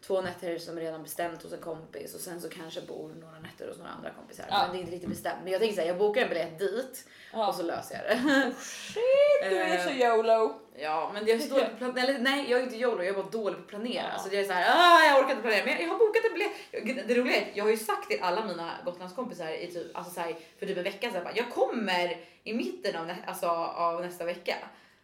[0.01, 3.39] två nätter som är redan bestämt hos en kompis och sen så kanske bor några
[3.39, 4.45] nätter hos några andra kompisar.
[4.49, 4.61] Ja.
[4.61, 5.37] Men det är inte riktigt bestämt.
[5.43, 7.47] Men jag tänker så här, jag bokar en biljett dit Ja.
[7.47, 8.51] och så löser jag det.
[8.59, 10.53] Shit, du är så YOLO.
[10.75, 13.07] Ja, men jag är så dålig på plan- eller, nej, jag är inte YOLO, jag
[13.17, 14.03] är bara dålig på att planera.
[14.03, 14.09] Ja.
[14.13, 16.33] Alltså jag är så här, ah, jag orkar inte planera, men jag, har bokat en
[16.33, 17.07] biljett.
[17.07, 20.13] Det roliga är att jag har ju sagt till alla mina Gotlandskompisar i typ, alltså
[20.13, 24.01] så här, för typ en vecka sedan, jag kommer i mitten av, nä, alltså, av
[24.01, 24.55] nästa vecka.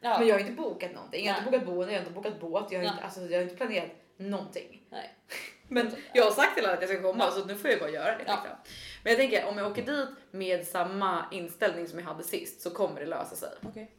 [0.02, 0.20] Ja.
[0.20, 1.26] Men jag har inte bokat någonting.
[1.26, 3.38] Jag har inte bokat boende, jag har inte bokat båt, jag har, inte, alltså, jag
[3.38, 4.82] har inte planerat någonting.
[4.90, 5.16] Nej.
[5.68, 7.90] Men jag har sagt till alla att jag ska komma så nu får jag bara
[7.90, 8.24] göra det.
[8.28, 8.34] Ja.
[8.34, 8.58] Liksom.
[9.04, 12.70] Men jag tänker om jag åker dit med samma inställning som jag hade sist så
[12.70, 13.50] kommer det lösa sig.
[13.64, 13.92] Okej.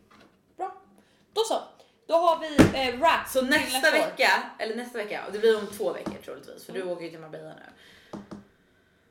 [0.57, 0.75] Bra.
[1.33, 1.63] Då så.
[2.07, 3.93] Då har vi eh, rap Så nästa år.
[3.93, 7.19] vecka, eller nästa vecka, det blir om två veckor troligtvis för du åker ju till
[7.19, 7.73] Marbella nu.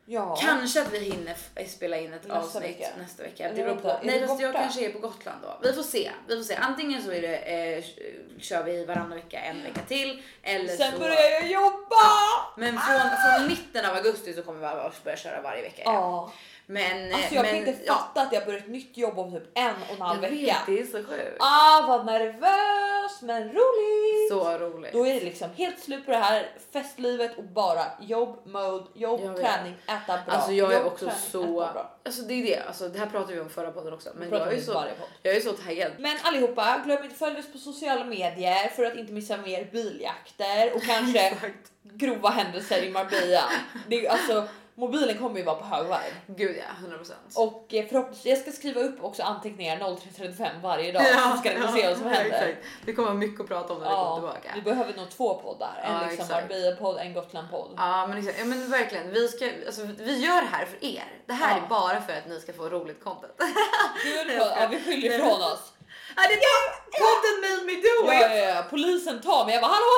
[0.07, 0.35] Ja.
[0.41, 1.35] Kanske att vi hinner
[1.67, 2.87] spela in ett Nästa avsnitt vecka.
[2.97, 3.47] nästa vecka.
[3.55, 3.99] Det beror på.
[4.03, 5.59] Nej fast jag kanske är på Gotland då.
[5.63, 6.11] Vi får se.
[6.27, 6.55] Vi får se.
[6.55, 7.83] Antingen så är det, eh,
[8.39, 10.23] kör vi varannan vecka en vecka till.
[10.43, 10.99] Eller Sen så...
[10.99, 11.95] börjar jag jobba!
[12.57, 14.65] Men från, från mitten av augusti så kommer vi
[15.03, 15.81] börja köra varje vecka.
[15.81, 15.93] igen.
[15.93, 16.31] Ja.
[16.67, 19.19] Men, eh, Alltså jag men, kan inte ja, fatta att jag börjar ett nytt jobb
[19.19, 20.45] om typ en och en halv jag vecka.
[20.45, 21.37] vet, det är så sjukt.
[21.39, 24.29] Ah vad nervös men roligt!
[24.29, 24.93] Så roligt.
[24.93, 29.21] Då är det liksom helt slut på det här festlivet och bara jobb, mode, jobb,
[29.23, 29.41] Jag vet.
[29.41, 30.33] träning, äta bra.
[30.35, 31.69] Alltså jag är jobb, också träning, så,
[32.05, 34.09] alltså det är det, alltså det här pratade vi om förra podden också.
[34.15, 34.83] Men jag är, så,
[35.23, 35.91] jag är så taggad.
[35.99, 39.67] Men allihopa, glöm inte att följa oss på sociala medier för att inte missa mer
[39.71, 41.35] biljakter och kanske
[41.83, 43.43] grova händelser i Marbella.
[43.87, 46.01] Det är, alltså, mobilen kommer ju vara på högvarv.
[46.27, 47.11] Gud ja, 100%.
[47.35, 51.61] Och eh, förhoppningsvis, jag ska skriva upp också anteckningar 03.35 varje dag så ska ni
[51.67, 52.47] få se vad som ja, händer.
[52.47, 52.65] exakt.
[52.85, 54.49] Det kommer mycket att prata om när vi kommer Ja, tillbaka.
[54.55, 55.81] vi behöver nog två poddar.
[55.83, 56.27] En Ja, liksom.
[56.29, 57.73] Marbella-podd, en Gotland-podd.
[57.77, 58.39] Ja men, exakt.
[58.39, 61.03] ja men verkligen, vi, ska, alltså, vi gör det här för er.
[61.25, 61.65] Det här Ja.
[61.65, 63.33] är bara för att ni ska få roligt content.
[64.03, 65.71] Gud, ja, vi skyller ifrån oss.
[66.15, 66.61] Ja, det var
[67.03, 68.37] podden made me do Ja, it!
[68.37, 69.53] ja, ja, polisen tar mig.
[69.53, 69.97] Jag bara hallå!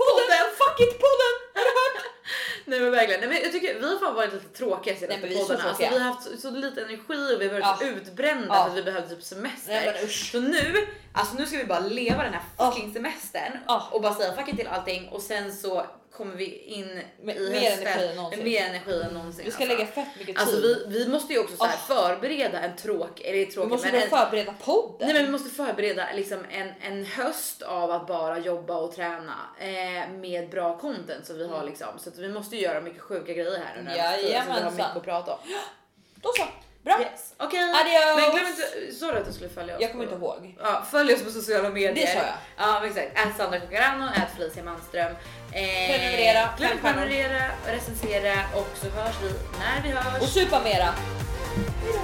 [0.00, 0.46] Podden!
[0.62, 1.34] Fuck it podden!
[1.54, 2.04] Har du hört?
[2.64, 5.30] Nej men verkligen, Nej, men jag tycker vi har fan varit lite tråkiga Nej, senaste
[5.34, 5.68] så poddarna.
[5.68, 7.90] Alltså, vi har haft så, så lite energi och vi har varit så Ja.
[7.90, 8.62] utbrända Ja.
[8.64, 9.72] för att vi behövde typ semester.
[9.72, 10.08] Nej.
[10.08, 13.88] Så nu, alltså nu ska vi bara leva den här fucking semestern Ja.
[13.92, 15.86] och bara säga fuck it till allting och sen så
[16.20, 18.38] kommer vi in Med i mer hösten energi än någonsin.
[18.38, 19.44] med mer energi än någonsin.
[19.44, 19.78] Vi ska alltså.
[19.78, 20.38] lägga fett mycket tid.
[20.38, 23.92] Alltså vi, vi måste ju också så här förbereda en tråk, eller vi tråkig måste
[23.92, 25.06] men en, förbereda podden.
[25.08, 29.34] Nej men vi måste förbereda liksom en, en höst av att bara jobba och träna
[29.58, 33.32] eh, med bra content så vi har liksom så att vi måste göra mycket sjuka
[33.32, 34.72] grejer här nu när så vi har Jajamensan.
[34.74, 35.38] mycket att prata om.
[36.14, 36.44] Då så.
[36.84, 37.00] Bra.
[37.00, 37.34] Yes.
[37.36, 38.16] Okej, Adios.
[38.16, 39.82] men glöm inte, sa du att du skulle följa oss?
[39.82, 40.56] Jag kommer på- inte ihåg.
[40.62, 41.94] Ja, följ oss på sociala medier.
[41.94, 42.34] Det sa jag.
[42.58, 45.06] Ja exakt, ät Sandra Cocarano, ät Felicia Manström.
[45.06, 45.16] Eh,
[45.52, 49.28] Prenumerera, Glöm inte prenumerera, recensera och så hörs vi
[49.58, 50.22] när vi hörs.
[50.22, 50.84] Och supa mera.
[51.84, 51.98] Hejdå.